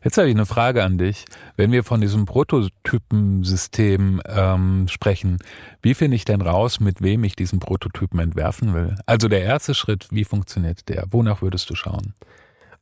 Jetzt 0.03 0.17
habe 0.17 0.27
ich 0.27 0.35
eine 0.35 0.45
Frage 0.45 0.83
an 0.83 0.97
dich. 0.97 1.25
Wenn 1.55 1.71
wir 1.71 1.83
von 1.83 2.01
diesem 2.01 2.25
Prototypensystem 2.25 4.21
ähm, 4.25 4.87
sprechen, 4.87 5.39
wie 5.81 5.93
finde 5.93 6.15
ich 6.15 6.25
denn 6.25 6.41
raus, 6.41 6.79
mit 6.79 7.01
wem 7.01 7.23
ich 7.23 7.35
diesen 7.35 7.59
Prototypen 7.59 8.19
entwerfen 8.19 8.73
will? 8.73 8.95
Also 9.05 9.27
der 9.27 9.41
erste 9.41 9.73
Schritt, 9.73 10.07
wie 10.11 10.25
funktioniert 10.25 10.89
der? 10.89 11.05
Wonach 11.11 11.41
würdest 11.41 11.69
du 11.69 11.75
schauen? 11.75 12.13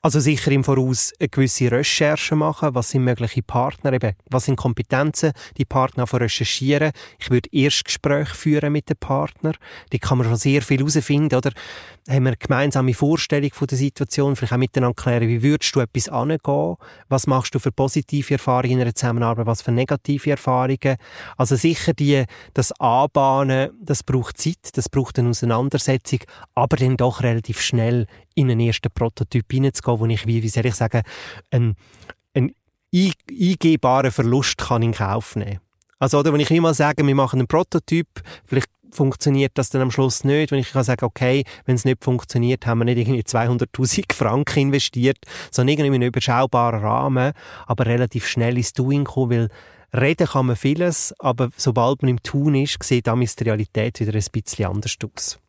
Also 0.04 0.20
sicher 0.20 0.50
im 0.52 0.64
Voraus 0.64 1.14
eine 1.20 1.30
gewisse 1.30 1.72
Recherche 1.72 2.36
machen, 2.36 2.74
was 2.74 2.90
sind 2.90 3.04
mögliche 3.04 3.44
Partner, 3.44 3.94
eben, 3.94 4.16
was 4.32 4.46
sind 4.46 4.56
Kompetenzen, 4.56 5.32
die 5.58 5.66
Partner 5.66 6.08
von 6.08 6.22
recherchieren. 6.22 6.92
Ich 7.20 7.30
würde 7.30 7.50
Erstgespräche 7.52 8.34
führen 8.34 8.74
mit 8.74 8.90
den 8.90 8.98
Partner. 8.98 9.52
Die 9.94 10.00
kann 10.00 10.18
man 10.18 10.26
schon 10.26 10.38
sehr 10.38 10.64
viel 10.64 10.80
herausfinden, 10.80 11.36
oder? 11.36 11.52
Haben 12.10 12.24
wir 12.24 12.30
eine 12.30 12.38
gemeinsame 12.38 12.96
Vorstellung 12.96 13.52
von 13.54 13.68
der 13.68 13.78
Situation, 13.78 14.36
vielleicht 14.36 14.54
auch 14.54 14.58
miteinander 14.58 14.96
klären, 14.96 15.28
wie 15.28 15.44
würdest 15.44 15.76
du 15.76 15.82
etwas 15.82 16.10
angehen? 16.10 16.78
Was 17.08 17.28
machst 17.28 17.54
du 17.54 17.60
für 17.60 17.72
positive 17.72 18.34
Erfahrungen 18.34 18.72
in 18.72 18.82
einer 18.82 18.96
Zusammenarbeit, 18.96 19.46
was 19.46 19.62
für 19.62 19.72
negative 19.72 20.32
Erfahrungen? 20.32 20.98
Also 21.38 21.56
sicher 21.56 21.94
die, 21.94 22.26
das 22.56 22.72
Anbahnen, 22.80 23.70
das 23.80 24.02
braucht 24.02 24.40
Zeit, 24.40 24.70
das 24.74 24.90
braucht 24.90 25.20
eine 25.20 25.30
Auseinandersetzung, 25.30 26.22
aber 26.56 26.78
dann 26.78 26.98
doch 26.98 27.22
relativ 27.22 27.62
schnell 27.62 28.08
in 28.34 28.50
einen 28.50 28.62
ersten 28.62 28.90
Prototyp 28.92 29.46
hineinzugehen, 29.52 29.91
wo 30.00 30.06
ich, 30.06 30.28
wie, 30.28 30.44
wie 30.44 30.50
soll 30.50 30.66
ich 30.66 30.76
sagen, 30.76 31.02
einen, 31.52 31.76
einen 32.34 32.54
eingebaren 32.94 34.12
Verlust 34.12 34.58
kann 34.58 34.82
in 34.82 34.94
Kauf 34.94 35.36
nehmen. 35.36 35.60
Also, 36.00 36.20
oder 36.20 36.34
wenn 36.34 36.40
ich 36.40 36.52
immer 36.52 36.74
sage, 36.74 37.06
wir 37.06 37.16
machen 37.16 37.40
einen 37.40 37.48
Prototyp, 37.48 38.08
vielleicht 38.46 38.70
funktioniert 38.92 39.54
das 39.56 39.70
dann 39.70 39.82
am 39.82 39.92
Schluss 39.92 40.24
nicht, 40.24 40.52
wenn 40.52 40.60
ich 40.60 40.72
kann 40.72 40.84
sagen, 40.84 41.06
okay, 41.06 41.44
wenn 41.66 41.76
es 41.76 41.86
nicht 41.86 42.04
funktioniert, 42.04 42.66
haben 42.66 42.80
wir 42.80 42.86
nicht 42.86 42.98
irgendwie 42.98 43.22
200.000 43.22 44.14
Franken 44.14 44.60
investiert, 44.60 45.18
sondern 45.50 45.74
irgendwie 45.74 45.96
einen 45.96 46.08
überschaubaren 46.08 46.82
Rahmen, 46.82 47.34
aber 47.66 47.86
relativ 47.86 48.28
schnell 48.28 48.58
ins 48.58 48.74
Doing 48.74 49.06
kommen, 49.06 49.50
weil 49.94 50.02
reden 50.02 50.28
kann 50.28 50.46
man 50.48 50.56
vieles, 50.56 51.14
aber 51.20 51.50
sobald 51.58 52.02
man 52.02 52.10
im 52.10 52.24
Tun 52.24 52.56
ist, 52.56 52.82
sieht 52.84 53.08
damit 53.08 53.40
die 53.40 53.44
Realität 53.44 54.00
wieder 54.00 54.14
ein 54.14 54.26
bisschen 54.32 54.66
anders 54.66 54.98
aus. 55.16 55.40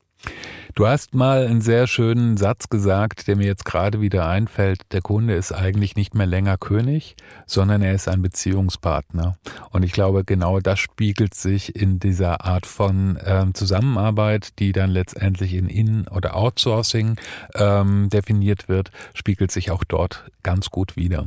Du 0.74 0.86
hast 0.86 1.14
mal 1.14 1.46
einen 1.46 1.60
sehr 1.60 1.86
schönen 1.86 2.38
Satz 2.38 2.70
gesagt, 2.70 3.28
der 3.28 3.36
mir 3.36 3.44
jetzt 3.44 3.66
gerade 3.66 4.00
wieder 4.00 4.26
einfällt. 4.26 4.80
Der 4.92 5.02
Kunde 5.02 5.34
ist 5.34 5.52
eigentlich 5.52 5.96
nicht 5.96 6.14
mehr 6.14 6.26
länger 6.26 6.56
König, 6.56 7.14
sondern 7.46 7.82
er 7.82 7.92
ist 7.92 8.08
ein 8.08 8.22
Beziehungspartner. 8.22 9.36
Und 9.70 9.82
ich 9.82 9.92
glaube, 9.92 10.24
genau 10.24 10.60
das 10.60 10.78
spiegelt 10.78 11.34
sich 11.34 11.76
in 11.76 11.98
dieser 11.98 12.46
Art 12.46 12.64
von 12.64 13.18
ähm, 13.22 13.52
Zusammenarbeit, 13.52 14.58
die 14.60 14.72
dann 14.72 14.88
letztendlich 14.88 15.52
in 15.52 15.68
In- 15.68 16.08
oder 16.08 16.36
Outsourcing 16.36 17.16
ähm, 17.54 18.08
definiert 18.08 18.70
wird, 18.70 18.92
spiegelt 19.12 19.50
sich 19.50 19.70
auch 19.70 19.84
dort 19.84 20.30
ganz 20.42 20.70
gut 20.70 20.96
wieder. 20.96 21.26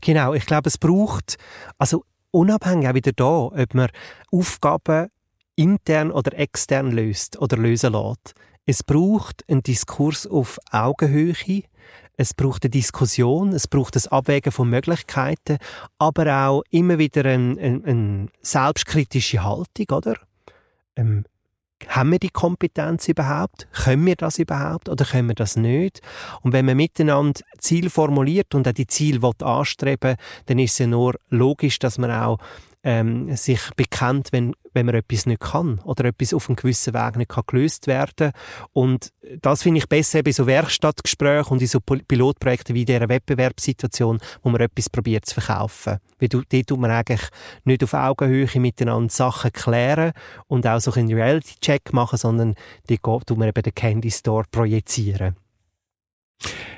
Genau, 0.00 0.32
ich 0.32 0.46
glaube, 0.46 0.68
es 0.68 0.78
braucht, 0.78 1.36
also 1.76 2.04
unabhängig 2.30 2.88
auch 2.88 2.94
wieder 2.94 3.12
da, 3.12 3.24
ob 3.24 3.74
man 3.74 3.88
Aufgaben 4.32 5.08
intern 5.56 6.10
oder 6.10 6.36
extern 6.38 6.90
löst 6.90 7.40
oder 7.40 7.56
lösen 7.56 7.92
lässt. 7.92 8.34
Es 8.66 8.82
braucht 8.82 9.44
einen 9.48 9.62
Diskurs 9.62 10.26
auf 10.26 10.58
Augenhöhe, 10.70 11.64
es 12.16 12.34
braucht 12.34 12.64
eine 12.64 12.70
Diskussion, 12.70 13.52
es 13.52 13.66
braucht 13.66 13.96
das 13.96 14.08
Abwägen 14.08 14.52
von 14.52 14.68
Möglichkeiten, 14.68 15.56
aber 15.98 16.48
auch 16.48 16.62
immer 16.70 16.98
wieder 16.98 17.24
eine, 17.24 17.58
eine, 17.58 17.84
eine 17.84 18.28
selbstkritische 18.42 19.42
Haltung, 19.42 19.86
oder? 19.90 20.16
Ähm, 20.96 21.24
haben 21.88 22.12
wir 22.12 22.18
die 22.18 22.30
Kompetenz 22.30 23.08
überhaupt? 23.08 23.68
Können 23.72 24.04
wir 24.04 24.16
das 24.16 24.38
überhaupt 24.38 24.88
oder 24.88 25.04
können 25.04 25.28
wir 25.28 25.34
das 25.34 25.56
nicht? 25.56 26.02
Und 26.42 26.52
wenn 26.52 26.66
man 26.66 26.76
miteinander 26.76 27.40
Ziel 27.58 27.88
formuliert 27.88 28.54
und 28.54 28.68
auch 28.68 28.72
die 28.72 28.86
Ziele 28.86 29.30
anstreben 29.42 30.16
dann 30.46 30.58
ist 30.58 30.72
es 30.72 30.78
ja 30.78 30.86
nur 30.86 31.14
logisch, 31.28 31.78
dass 31.78 31.96
man 31.96 32.10
auch 32.10 32.38
ähm, 32.82 33.34
sich 33.36 33.60
bekennt, 33.76 34.32
wenn, 34.32 34.54
wenn 34.72 34.86
man 34.86 34.94
etwas 34.94 35.26
nicht 35.26 35.40
kann 35.40 35.80
oder 35.80 36.06
etwas 36.06 36.32
auf 36.32 36.48
einem 36.48 36.56
gewissen 36.56 36.94
Weg 36.94 37.16
nicht 37.16 37.30
kann 37.30 37.44
gelöst 37.46 37.86
werden 37.86 38.32
Und 38.72 39.12
das 39.40 39.62
finde 39.62 39.78
ich 39.78 39.88
besser 39.88 40.22
bei 40.22 40.32
so 40.32 40.46
Werkstattgesprächen 40.46 41.52
und 41.52 41.60
in 41.60 41.68
so 41.68 41.80
Pilotprojekten 41.80 42.74
wie 42.74 42.84
dieser 42.84 43.08
Wettbewerbssituation, 43.08 44.18
wo 44.42 44.48
man 44.48 44.60
etwas 44.60 44.88
probiert 44.88 45.26
zu 45.26 45.40
verkaufen. 45.40 45.98
Weil 46.18 46.28
du, 46.28 46.42
dort 46.48 46.66
tut 46.66 46.80
man 46.80 46.90
eigentlich 46.90 47.28
nicht 47.64 47.84
auf 47.84 47.94
Augenhöhe 47.94 48.48
miteinander 48.56 49.12
Sachen 49.12 49.52
klären 49.52 50.12
und 50.46 50.66
auch 50.66 50.80
so 50.80 50.92
einen 50.92 51.12
Reality-Check 51.12 51.92
machen, 51.92 52.18
sondern 52.18 52.54
die 52.88 52.98
tut 52.98 53.36
man 53.36 53.48
eben 53.48 53.62
den 53.62 53.74
Candy 53.74 54.10
Store 54.10 54.44
projizieren. 54.50 55.36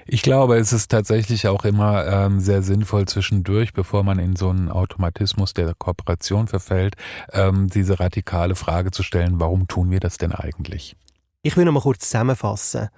Ich 0.07 0.23
glaube, 0.23 0.57
es 0.57 0.73
ist 0.73 0.91
tatsächlich 0.91 1.47
auch 1.47 1.65
immer 1.65 2.07
ähm, 2.07 2.41
sehr 2.41 2.63
sinnvoll 2.63 3.07
zwischendurch, 3.07 3.73
bevor 3.73 4.03
man 4.03 4.19
in 4.19 4.37
so 4.37 4.51
einen 4.51 4.69
Automatismus 4.69 5.55
der 5.55 5.75
Kooperation 5.75 6.49
verfällt, 6.49 6.97
ähm, 7.33 7.69
diese 7.69 8.01
radikale 8.01 8.55
Frage 8.55 8.91
zu 8.91 9.03
stellen, 9.03 9.39
warum 9.39 9.69
tun 9.69 9.91
wir 9.91 10.01
das 10.01 10.19
denn 10.19 10.33
eigentlich? 10.33 10.97
Ich 11.43 11.57
will 11.57 11.65
noch 11.65 11.73
mal 11.73 11.81
kurz 11.81 12.01
zusammenfassen. 12.01 12.89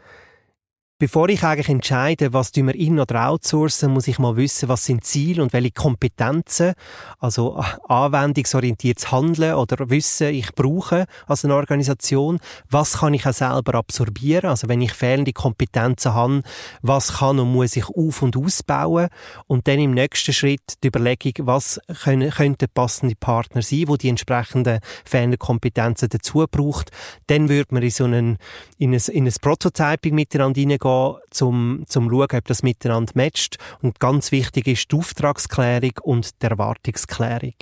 Bevor 0.96 1.28
ich 1.28 1.42
eigentlich 1.42 1.68
entscheide, 1.68 2.32
was 2.32 2.54
wir 2.54 2.72
in- 2.72 3.00
oder 3.00 3.28
outsourcen, 3.28 3.90
muss 3.90 4.06
ich 4.06 4.20
mal 4.20 4.36
wissen, 4.36 4.68
was 4.68 4.84
sind 4.84 5.02
Ziele 5.02 5.42
und 5.42 5.52
welche 5.52 5.72
Kompetenzen, 5.72 6.74
also 7.18 7.60
anwendungsorientiertes 7.88 9.10
Handeln 9.10 9.54
oder 9.54 9.90
Wissen 9.90 10.28
ich 10.28 10.54
brauche 10.54 11.06
als 11.26 11.44
eine 11.44 11.56
Organisation. 11.56 12.38
Was 12.70 12.98
kann 12.98 13.12
ich 13.12 13.26
auch 13.26 13.32
selber 13.32 13.74
absorbieren? 13.74 14.48
Also 14.48 14.68
wenn 14.68 14.80
ich 14.82 14.92
fehlende 14.92 15.32
Kompetenzen 15.32 16.14
habe, 16.14 16.42
was 16.80 17.14
kann 17.14 17.40
und 17.40 17.52
muss 17.52 17.74
ich 17.74 17.88
auf- 17.88 18.22
und 18.22 18.36
ausbauen? 18.36 19.08
Und 19.48 19.66
dann 19.66 19.80
im 19.80 19.94
nächsten 19.94 20.32
Schritt 20.32 20.74
die 20.84 20.88
Überlegung, 20.88 21.32
was 21.48 21.80
können, 22.04 22.30
könnten 22.30 22.68
passende 22.72 23.16
Partner 23.16 23.62
sein, 23.62 23.88
wo 23.88 23.96
die 23.96 24.10
entsprechenden 24.10 24.78
fehlenden 25.04 25.40
Kompetenzen 25.40 26.08
dazu 26.08 26.46
braucht. 26.48 26.92
Dann 27.26 27.48
würde 27.48 27.74
man 27.74 27.82
in 27.82 27.90
so 27.90 28.04
einen, 28.04 28.38
in 28.78 28.94
ein, 28.94 29.02
in 29.08 29.26
ein 29.26 29.34
Prototyping 29.42 30.14
miteinander 30.14 30.60
hineingehen 30.60 30.83
gehen, 30.84 31.16
zum, 31.30 31.84
zum 31.86 32.08
schauen, 32.08 32.28
ob 32.32 32.44
das 32.46 32.62
miteinander 32.62 33.12
matcht. 33.16 33.58
Und 33.82 33.98
ganz 33.98 34.30
wichtig 34.30 34.68
ist 34.68 34.92
die 34.92 34.96
Auftragsklärung 34.96 35.98
und 36.02 36.42
die 36.42 36.46
Erwartungsklärung. 36.46 37.54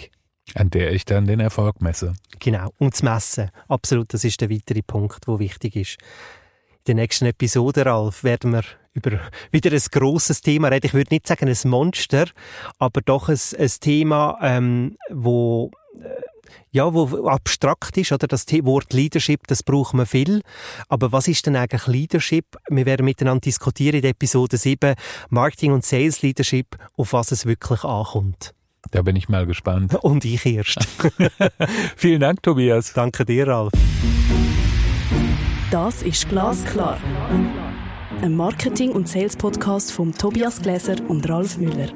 An 0.54 0.70
der 0.70 0.92
ich 0.92 1.04
dann 1.04 1.26
den 1.26 1.40
Erfolg 1.40 1.80
messe. 1.80 2.14
Genau. 2.40 2.70
Und 2.78 2.94
das 2.94 3.02
Messen. 3.02 3.50
Absolut. 3.68 4.12
Das 4.12 4.24
ist 4.24 4.40
der 4.40 4.50
weitere 4.50 4.82
Punkt, 4.82 5.26
der 5.26 5.38
wichtig 5.38 5.76
ist. 5.76 5.96
In 6.80 6.84
der 6.88 6.94
nächsten 6.96 7.26
Episode, 7.26 7.86
Ralf, 7.86 8.24
werden 8.24 8.52
wir 8.52 8.64
über 8.92 9.20
wieder 9.50 9.72
ein 9.72 9.82
grosses 9.90 10.40
Thema 10.40 10.68
reden. 10.68 10.86
Ich 10.86 10.94
würde 10.94 11.14
nicht 11.14 11.26
sagen 11.26 11.48
ein 11.48 11.70
Monster, 11.70 12.26
aber 12.78 13.00
doch 13.00 13.28
ein, 13.28 13.38
ein 13.58 13.70
Thema, 13.80 14.38
ähm, 14.42 14.96
wo 15.08 15.70
ja, 16.70 16.92
wo 16.92 17.26
abstrakt 17.26 17.96
ist, 17.96 18.12
oder? 18.12 18.26
Das 18.26 18.46
Wort 18.62 18.92
Leadership, 18.92 19.46
das 19.46 19.62
braucht 19.62 19.94
man 19.94 20.06
viel. 20.06 20.42
Aber 20.88 21.12
was 21.12 21.28
ist 21.28 21.46
denn 21.46 21.56
eigentlich 21.56 21.86
Leadership? 21.86 22.56
Wir 22.68 22.86
werden 22.86 23.04
miteinander 23.04 23.40
diskutieren 23.40 23.96
in 23.96 24.02
der 24.02 24.10
Episode 24.12 24.56
7, 24.56 24.94
Marketing 25.30 25.72
und 25.72 25.84
Sales 25.84 26.22
Leadership, 26.22 26.76
auf 26.96 27.12
was 27.12 27.32
es 27.32 27.46
wirklich 27.46 27.84
ankommt. 27.84 28.54
Da 28.90 29.02
bin 29.02 29.16
ich 29.16 29.28
mal 29.28 29.46
gespannt. 29.46 29.94
Und 30.02 30.24
ich 30.24 30.44
erst. 30.44 30.78
Vielen 31.96 32.20
Dank, 32.20 32.42
Tobias. 32.42 32.92
Danke 32.92 33.24
dir, 33.24 33.46
Ralf. 33.46 33.72
Das 35.70 36.02
ist 36.02 36.28
Glasklar. 36.28 36.98
Ein 38.20 38.36
Marketing- 38.36 38.92
und 38.92 39.08
Sales-Podcast 39.08 39.92
von 39.92 40.12
Tobias 40.12 40.60
Gläser 40.60 40.96
und 41.08 41.28
Ralf 41.28 41.56
Müller. 41.58 41.88